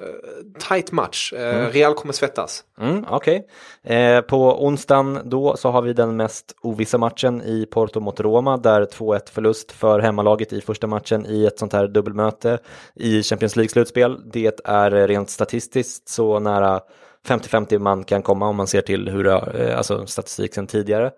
tight 0.70 0.92
match. 0.92 1.34
Uh, 1.34 1.40
mm. 1.40 1.72
Real 1.72 1.94
kommer 1.94 2.14
svettas. 2.14 2.64
Mm, 2.80 3.06
Okej, 3.10 3.48
okay. 3.84 3.98
eh, 3.98 4.22
på 4.22 4.66
onsdagen 4.66 5.20
då 5.24 5.58
så 5.58 5.70
har 5.70 5.82
vi 5.82 5.94
den 5.94 6.16
mest 6.16 6.56
ovissa 6.62 6.98
matchen 6.98 7.42
i 7.42 7.66
Porto 7.66 8.00
mot 8.00 8.20
Roma 8.20 8.58
där 8.58 8.86
2-1 8.86 9.30
förlust 9.32 9.72
för 9.72 10.00
hemmalaget 10.00 10.54
i 10.54 10.62
första 10.62 10.88
matchen 10.88 11.26
i 11.26 11.46
ett 11.46 11.60
sånt 11.60 11.74
här 11.74 11.88
dubbelmöte 11.88 12.60
i 12.96 13.24
Champions 13.24 13.56
League-slutspel. 13.56 14.18
Det 14.32 14.62
är 14.66 15.08
rent 15.08 15.30
statistiskt 15.30 16.10
så 16.10 16.40
nära 16.40 16.82
50-50 17.28 17.80
man 17.80 18.04
kan 18.04 18.22
komma 18.22 18.48
om 18.48 18.56
man 18.56 18.68
ser 18.68 18.82
till 18.82 19.10
hur, 19.10 19.28
eh, 19.28 19.78
alltså 19.78 20.06
statistiken 20.06 20.68
tidigare. 20.68 21.12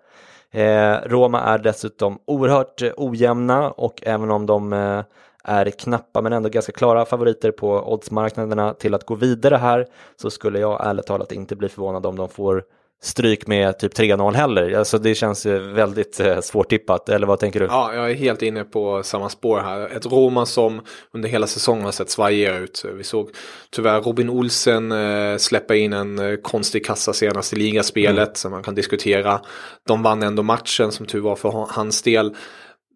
Eh, 0.54 0.96
Roma 1.04 1.40
är 1.40 1.58
dessutom 1.58 2.18
oerhört 2.26 2.82
eh, 2.82 2.92
ojämna 2.96 3.70
och 3.70 4.02
även 4.02 4.30
om 4.30 4.46
de 4.46 4.72
eh, 4.72 5.02
är 5.44 5.70
knappa 5.70 6.20
men 6.20 6.32
ändå 6.32 6.48
ganska 6.48 6.72
klara 6.72 7.04
favoriter 7.04 7.50
på 7.50 7.92
oddsmarknaderna 7.92 8.74
till 8.74 8.94
att 8.94 9.06
gå 9.06 9.14
vidare 9.14 9.56
här 9.56 9.86
så 10.16 10.30
skulle 10.30 10.58
jag 10.58 10.86
ärligt 10.86 11.06
talat 11.06 11.32
inte 11.32 11.56
bli 11.56 11.68
förvånad 11.68 12.06
om 12.06 12.16
de 12.16 12.28
får 12.28 12.64
stryk 13.02 13.46
med 13.46 13.78
typ 13.78 13.98
3-0 13.98 14.34
heller. 14.34 14.78
Alltså 14.78 14.98
det 14.98 15.14
känns 15.14 15.46
väldigt 15.46 16.20
eh, 16.20 16.40
svårtippat, 16.40 17.08
eller 17.08 17.26
vad 17.26 17.38
tänker 17.38 17.60
du? 17.60 17.66
Ja, 17.66 17.94
jag 17.94 18.10
är 18.10 18.14
helt 18.14 18.42
inne 18.42 18.64
på 18.64 19.02
samma 19.02 19.28
spår 19.28 19.60
här. 19.60 19.96
Ett 19.96 20.06
Roma 20.06 20.46
som 20.46 20.80
under 21.12 21.28
hela 21.28 21.46
säsongen 21.46 21.84
har 21.84 21.92
sett 21.92 22.10
svajigare 22.10 22.58
ut. 22.58 22.84
Vi 22.94 23.04
såg 23.04 23.30
tyvärr 23.70 24.00
Robin 24.00 24.30
Olsen 24.30 24.92
eh, 24.92 25.36
släppa 25.36 25.76
in 25.76 25.92
en 25.92 26.18
eh, 26.18 26.36
konstig 26.36 26.86
kassa 26.86 27.12
senast 27.12 27.52
i 27.52 27.56
ligaspelet 27.56 28.28
mm. 28.28 28.34
som 28.34 28.50
man 28.50 28.62
kan 28.62 28.74
diskutera. 28.74 29.40
De 29.86 30.02
vann 30.02 30.22
ändå 30.22 30.42
matchen 30.42 30.92
som 30.92 31.06
tur 31.06 31.20
var 31.20 31.36
för 31.36 31.66
hans 31.68 32.02
del. 32.02 32.36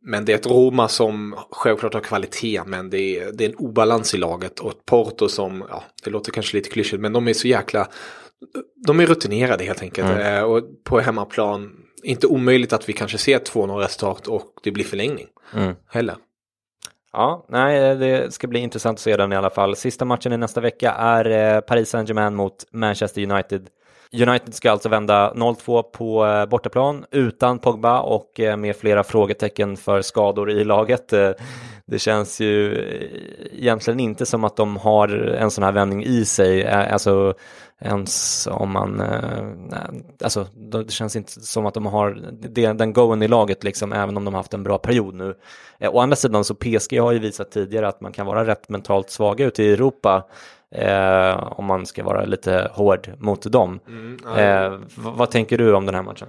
Men 0.07 0.25
det 0.25 0.33
är 0.33 0.37
ett 0.37 0.47
Roma 0.47 0.89
som 0.89 1.35
självklart 1.51 1.95
har 1.95 2.01
kvalitet 2.01 2.63
men 2.67 2.91
det 2.91 2.99
är, 2.99 3.33
det 3.33 3.45
är 3.45 3.49
en 3.49 3.57
obalans 3.57 4.15
i 4.15 4.17
laget 4.17 4.61
och 4.61 4.71
ett 4.71 4.85
Porto 4.87 5.29
som, 5.29 5.65
ja 5.71 5.83
det 6.05 6.11
låter 6.11 6.33
kanske 6.33 6.57
lite 6.57 6.71
klyschigt 6.71 7.01
men 7.01 7.13
de 7.13 7.29
är 7.29 7.33
så 7.33 7.49
jäkla 7.49 7.89
de 8.87 9.01
är 9.01 9.07
rutinerade 9.07 9.65
helt 9.65 9.83
enkelt. 9.83 10.11
Mm. 10.11 10.37
Eh, 10.37 10.43
och 10.43 10.63
på 10.85 11.01
hemmaplan, 11.01 11.73
inte 12.03 12.27
omöjligt 12.27 12.73
att 12.73 12.89
vi 12.89 12.93
kanske 12.93 13.19
ser 13.19 13.39
2-0 13.39 13.79
resultat 13.79 14.29
och 14.29 14.53
det 14.63 14.71
blir 14.71 14.85
förlängning. 14.85 15.27
Mm. 15.55 15.75
Heller. 15.89 16.17
Ja, 17.13 17.47
nej, 17.49 17.97
det 17.97 18.35
ska 18.35 18.47
bli 18.47 18.61
intressant 18.61 18.97
att 18.97 19.01
se 19.01 19.17
den 19.17 19.33
i 19.33 19.37
alla 19.37 19.51
fall. 19.51 19.77
Sista 19.77 20.05
matchen 20.05 20.33
i 20.33 20.37
nästa 20.37 20.61
vecka 20.61 20.93
är 20.93 21.55
eh, 21.55 21.61
Paris 21.61 21.91
Saint-Germain 21.91 22.35
mot 22.35 22.65
Manchester 22.73 23.33
United. 23.33 23.69
United 24.13 24.55
ska 24.55 24.71
alltså 24.71 24.89
vända 24.89 25.33
0-2 25.35 25.83
på 25.83 26.27
eh, 26.27 26.47
bortaplan 26.47 27.05
utan 27.11 27.59
Pogba 27.59 28.01
och 28.01 28.41
eh, 28.41 28.57
med 28.57 28.77
flera 28.77 29.05
frågetecken 29.05 29.77
för 29.77 30.03
skador 30.03 30.51
i 30.51 30.65
laget. 30.65 31.13
Eh, 31.13 31.31
det 31.87 31.99
känns 31.99 32.41
ju 32.41 32.85
egentligen 33.53 34.01
inte 34.01 34.27
som 34.27 34.45
att 34.45 34.57
de 34.57 34.77
har 34.77 35.09
en 35.09 35.51
sån 35.51 35.65
här 35.65 35.73
vändning 35.73 36.05
i 36.05 36.25
sig. 36.25 36.67
Alltså 36.67 37.35
ens 37.81 38.47
om 38.51 38.71
man, 38.71 39.03
alltså 40.25 40.47
det 40.55 40.91
känns 40.91 41.17
inte 41.17 41.33
som 41.33 41.67
att 41.67 41.75
de 41.75 41.87
har 41.87 42.11
den 42.75 42.93
goen 42.93 43.23
i 43.23 43.29
laget 43.29 43.65
liksom, 43.65 43.93
även 43.93 44.17
om 44.17 44.25
de 44.25 44.35
har 44.35 44.41
haft 44.41 44.55
en 44.55 44.63
bra 44.63 44.79
period 44.79 45.15
nu. 45.15 45.35
Å 45.81 46.01
andra 46.01 46.17
sidan 46.17 46.45
så 46.45 46.55
PSG 46.55 47.01
har 47.01 47.13
ju 47.13 47.19
visat 47.19 47.51
tidigare 47.51 47.89
att 47.89 48.01
man 48.01 48.13
kan 48.13 48.27
vara 48.27 48.47
rätt 48.47 48.69
mentalt 48.69 49.11
svaga 49.11 49.45
ute 49.45 49.63
i 49.63 49.73
Europa 49.73 50.25
eh, 50.75 51.53
om 51.53 51.65
man 51.65 51.87
ska 51.87 52.05
vara 52.05 52.25
lite 52.25 52.71
hård 52.73 53.13
mot 53.19 53.53
dem. 53.53 53.81
Mm, 53.89 54.17
eh, 54.37 54.79
vad 54.97 55.31
tänker 55.31 55.59
du 55.59 55.75
om 55.75 55.87
den 55.87 55.95
här 55.95 56.03
matchen? 56.03 56.29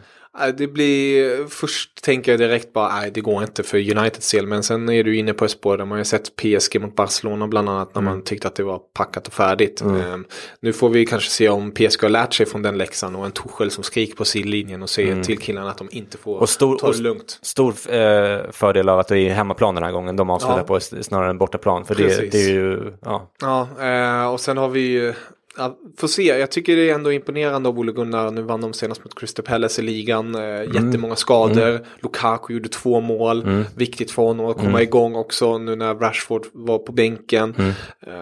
Det 0.58 0.68
blir, 0.68 1.48
först 1.48 2.04
tänker 2.04 2.32
jag 2.32 2.40
direkt 2.40 2.74
bara, 2.74 2.96
nej 2.96 3.12
det 3.14 3.22
går 3.22 3.44
inte 3.44 3.64
för 3.64 3.78
Uniteds 3.78 4.32
del. 4.32 4.48
Men 4.48 4.64
sen 4.64 4.90
är 4.90 5.04
du 5.04 5.18
inne 5.18 5.34
på 5.34 5.46
ett 5.46 5.52
spår 5.52 5.78
där 5.78 5.86
man 5.86 5.98
har 5.98 6.06
sett 6.06 6.36
PSG 6.36 6.82
mot 6.82 6.96
Barcelona 6.96 7.48
bland 7.48 7.70
annat 7.70 7.96
när 7.96 8.02
mm. 8.02 8.14
man 8.14 8.24
tyckte 8.24 8.48
att 8.48 8.56
det 8.56 8.64
var 8.64 8.80
packat 8.94 9.28
och 9.28 9.34
färdigt. 9.34 9.82
Mm. 9.82 10.14
Um, 10.14 10.26
nu 10.60 10.74
får 10.74 10.90
vi 10.90 11.06
kanske 11.06 11.30
se 11.30 11.50
om 11.50 11.72
PSG 11.72 12.02
har 12.02 12.10
lärt 12.10 12.34
sig 12.34 12.46
från 12.46 12.62
den 12.62 12.78
läxan 12.78 13.16
och 13.16 13.26
en 13.26 13.32
Tuchel 13.32 13.72
som 13.72 13.84
skriker 13.84 14.16
på 14.16 14.26
sidlinjen 14.26 14.84
och 14.84 14.90
säger 14.90 15.12
mm. 15.12 15.24
till 15.24 15.38
killarna 15.38 15.70
att 15.70 15.78
de 15.78 15.88
inte 15.92 16.18
får 16.18 16.40
och 16.40 16.50
stor, 16.50 16.78
ta 16.78 16.92
det 16.92 16.98
lugnt. 16.98 17.40
Stor 17.42 17.74
eh, 17.90 18.52
fördel 18.52 18.90
av 18.90 19.00
att 19.00 19.08
det 19.08 19.20
är 19.20 19.34
hemmaplan 19.34 19.76
den 19.76 19.84
här 19.84 19.92
gången. 19.92 20.16
De 20.16 20.30
avslutar 20.30 20.58
ja. 20.58 20.64
på 20.64 20.80
snarare 20.80 21.30
än 21.30 21.38
bortaplan. 21.38 21.86
För 21.86 21.96
det, 21.96 22.32
det, 22.32 22.46
är 22.46 22.50
ju, 22.50 22.94
ja. 23.06 23.32
Ja, 23.42 23.68
eh, 23.80 24.34
och 24.34 24.40
sen 24.40 24.58
har 24.58 24.70
vi 24.70 25.14
Ja, 25.58 25.78
får 25.98 26.08
se, 26.08 26.24
jag 26.24 26.52
tycker 26.52 26.76
det 26.76 26.90
är 26.90 26.96
ändå 26.96 27.12
imponerande 27.12 27.70
av 27.70 27.80
Ole 27.80 27.92
Gunnar. 27.92 28.32
Nu 28.32 28.42
vann 28.42 28.62
de 28.62 28.74
senast 28.74 29.04
mot 29.04 29.20
Crystal 29.20 29.46
Palace 29.46 29.82
i 29.82 29.86
ligan. 29.86 30.36
Eh, 30.36 30.42
mm. 30.42 30.74
Jättemånga 30.74 31.16
skador. 31.16 31.70
Mm. 31.70 31.82
Lukaku 32.00 32.54
gjorde 32.54 32.70
två 32.70 33.02
mål. 33.02 33.42
Mm. 33.42 33.64
Viktigt 33.76 34.12
för 34.12 34.24
honom 34.24 34.46
att 34.46 34.58
komma 34.58 34.70
mm. 34.70 34.82
igång 34.82 35.16
också 35.16 35.58
nu 35.58 35.76
när 35.76 35.96
Rashford 35.96 36.46
var 36.52 36.80
på 36.80 36.92
bänken. 36.92 37.56
Mm. 37.58 37.74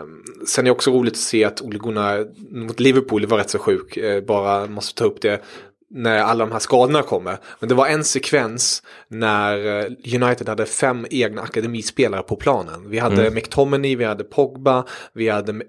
Um, 0.02 0.24
sen 0.48 0.66
är 0.66 0.66
det 0.66 0.72
också 0.72 0.92
roligt 0.92 1.14
att 1.14 1.20
se 1.20 1.44
att 1.44 1.62
Ole 1.62 1.80
Gunnar 1.80 2.28
mot 2.52 2.80
Liverpool 2.80 3.26
var 3.26 3.38
rätt 3.38 3.50
så 3.50 3.60
sjuk. 3.60 3.98
Uh, 3.98 4.22
bara 4.22 4.68
måste 4.68 4.96
ta 5.00 5.06
upp 5.06 5.22
det 5.22 5.42
när 5.90 6.18
alla 6.18 6.46
de 6.46 6.52
här 6.52 6.60
skadorna 6.60 7.02
kommer. 7.02 7.38
Men 7.60 7.70
det 7.70 7.76
var 7.76 7.88
en 7.88 8.04
sekvens 8.04 8.84
när 9.08 9.80
eh, 9.80 10.24
United 10.24 10.50
hade 10.50 10.66
fem 10.66 11.08
egna 11.10 11.42
akademispelare 11.42 12.24
på 12.24 12.36
planen. 12.36 12.90
Vi 12.90 13.00
hade 13.00 13.22
mm. 13.22 13.34
McTominay, 13.34 13.96
vi 13.96 14.04
hade 14.04 14.24
Pogba, 14.24 14.86
vi 15.14 15.30
hade 15.30 15.62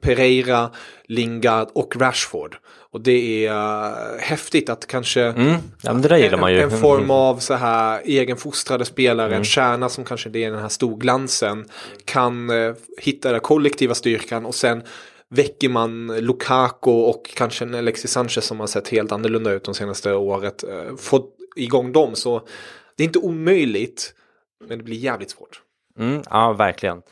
Pereira, 0.00 0.70
Lingard 1.08 1.68
och 1.72 1.96
Rashford. 1.96 2.56
Och 2.96 3.00
det 3.00 3.46
är 3.46 3.52
uh, 3.52 4.18
häftigt 4.18 4.68
att 4.68 4.86
kanske 4.86 5.22
mm. 5.22 5.56
ja. 5.82 5.90
En, 5.90 6.70
en 6.70 6.70
form 6.70 7.10
av 7.10 7.38
så 7.38 7.54
här 7.54 8.00
egenfostrade 8.04 8.84
spelare, 8.84 9.26
mm. 9.26 9.38
en 9.38 9.44
kärna 9.44 9.88
som 9.88 10.04
kanske 10.04 10.28
det 10.28 10.44
är 10.44 10.50
den 10.50 10.60
här 10.60 10.68
storglansen, 10.68 11.64
kan 12.04 12.50
uh, 12.50 12.74
hitta 12.98 13.32
den 13.32 13.40
kollektiva 13.40 13.94
styrkan 13.94 14.46
och 14.46 14.54
sen 14.54 14.82
väcker 15.30 15.68
man 15.68 16.06
Lukaku 16.06 16.90
och 16.90 17.30
kanske 17.36 17.64
en 17.64 17.74
Alexis 17.74 18.10
Sanchez 18.10 18.44
som 18.44 18.60
har 18.60 18.66
sett 18.66 18.88
helt 18.88 19.12
annorlunda 19.12 19.52
ut 19.52 19.64
de 19.64 19.74
senaste 19.74 20.12
året. 20.14 20.64
Eh, 20.64 20.96
Få 20.96 21.28
igång 21.56 21.92
dem 21.92 22.14
så 22.14 22.46
det 22.96 23.02
är 23.02 23.06
inte 23.06 23.18
omöjligt 23.18 24.14
men 24.60 24.78
det 24.78 24.84
blir 24.84 24.96
jävligt 24.96 25.30
svårt. 25.30 25.62
Mm, 25.98 26.22
ja, 26.30 26.52
verkligen. 26.52 27.02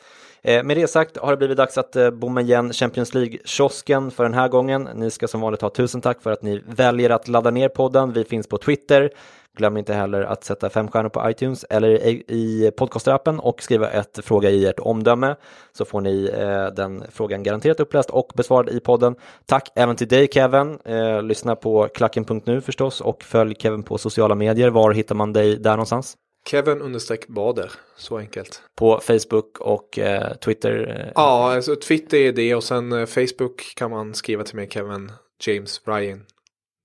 Eh, 0.47 0.63
med 0.63 0.77
det 0.77 0.87
sagt 0.87 1.17
har 1.17 1.31
det 1.31 1.37
blivit 1.37 1.57
dags 1.57 1.77
att 1.77 1.95
eh, 1.95 2.09
bomma 2.09 2.41
igen 2.41 2.73
Champions 2.73 3.13
League-kiosken 3.13 4.11
för 4.11 4.23
den 4.23 4.33
här 4.33 4.47
gången. 4.47 4.89
Ni 4.95 5.11
ska 5.11 5.27
som 5.27 5.41
vanligt 5.41 5.61
ha 5.61 5.69
tusen 5.69 6.01
tack 6.01 6.21
för 6.21 6.31
att 6.31 6.41
ni 6.41 6.61
väljer 6.65 7.09
att 7.09 7.27
ladda 7.27 7.51
ner 7.51 7.69
podden. 7.69 8.13
Vi 8.13 8.23
finns 8.23 8.47
på 8.47 8.57
Twitter. 8.57 9.09
Glöm 9.57 9.77
inte 9.77 9.93
heller 9.93 10.21
att 10.21 10.43
sätta 10.43 10.69
fem 10.69 10.87
stjärnor 10.87 11.09
på 11.09 11.29
iTunes 11.29 11.65
eller 11.69 11.89
i 12.31 12.71
podcastrappen 12.77 13.39
och 13.39 13.63
skriva 13.63 13.89
ett 13.89 14.19
fråga 14.23 14.49
i 14.49 14.65
ert 14.65 14.79
omdöme 14.79 15.35
så 15.77 15.85
får 15.85 16.01
ni 16.01 16.31
eh, 16.37 16.65
den 16.75 17.03
frågan 17.09 17.43
garanterat 17.43 17.79
uppläst 17.79 18.09
och 18.09 18.31
besvarad 18.35 18.69
i 18.69 18.79
podden. 18.79 19.15
Tack 19.45 19.69
även 19.75 19.95
till 19.95 20.07
dig 20.07 20.27
Kevin. 20.31 20.79
Eh, 20.85 21.21
lyssna 21.21 21.55
på 21.55 21.87
klacken.nu 21.93 22.61
förstås 22.61 23.01
och 23.01 23.23
följ 23.23 23.55
Kevin 23.59 23.83
på 23.83 23.97
sociala 23.97 24.35
medier. 24.35 24.69
Var 24.69 24.91
hittar 24.91 25.15
man 25.15 25.33
dig 25.33 25.57
där 25.57 25.71
någonstans? 25.71 26.17
Kevin 26.49 26.81
understreck 26.81 27.27
Bader, 27.27 27.71
så 27.95 28.17
enkelt. 28.17 28.61
På 28.75 28.99
Facebook 28.99 29.59
och 29.59 29.99
eh, 29.99 30.33
Twitter? 30.33 30.99
Eh, 30.99 31.11
ja, 31.15 31.53
alltså 31.55 31.75
Twitter 31.75 32.17
är 32.17 32.31
det 32.31 32.55
och 32.55 32.63
sen 32.63 32.91
eh, 32.91 33.05
Facebook 33.05 33.73
kan 33.75 33.91
man 33.91 34.13
skriva 34.13 34.43
till 34.43 34.55
mig 34.55 34.69
Kevin 34.69 35.11
James 35.39 35.81
Ryan. 35.85 36.25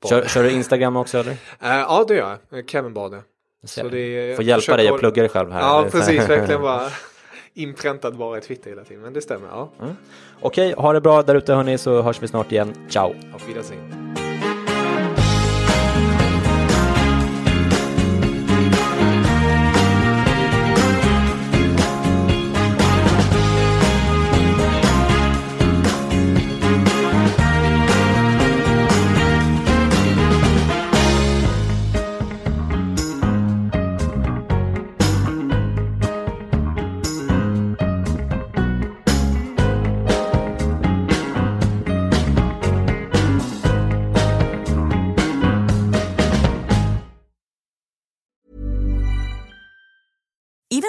Kör, 0.08 0.24
kör, 0.24 0.42
du 0.42 0.50
Instagram 0.50 0.96
också 0.96 1.18
eller? 1.18 1.36
ja, 1.60 2.04
det 2.08 2.14
gör 2.14 2.38
jag. 2.50 2.70
Kevin 2.70 2.94
Bader. 2.94 3.22
Så 3.64 3.88
det, 3.88 4.36
Får 4.36 4.44
hjälpa 4.44 4.76
dig 4.76 4.88
att 4.88 4.98
plugga 4.98 5.22
dig 5.22 5.28
själv 5.28 5.50
här. 5.50 5.60
Ja, 5.60 5.86
precis. 5.90 6.28
Verkligen 6.28 6.62
bara 6.62 6.90
inpräntad 7.54 8.16
bara 8.16 8.38
i 8.38 8.40
Twitter 8.40 8.70
hela 8.70 8.84
tiden. 8.84 9.02
Men 9.02 9.12
det 9.12 9.20
stämmer, 9.20 9.48
ja. 9.48 9.70
Mm. 9.80 9.96
Okej, 10.40 10.74
ha 10.76 10.92
det 10.92 11.00
bra 11.00 11.22
där 11.22 11.34
ute 11.34 11.54
hörni 11.54 11.78
så 11.78 12.02
hörs 12.02 12.22
vi 12.22 12.28
snart 12.28 12.52
igen. 12.52 12.74
Ciao! 12.88 13.14
Auf 13.32 13.48
Wiedersehen. 13.48 13.99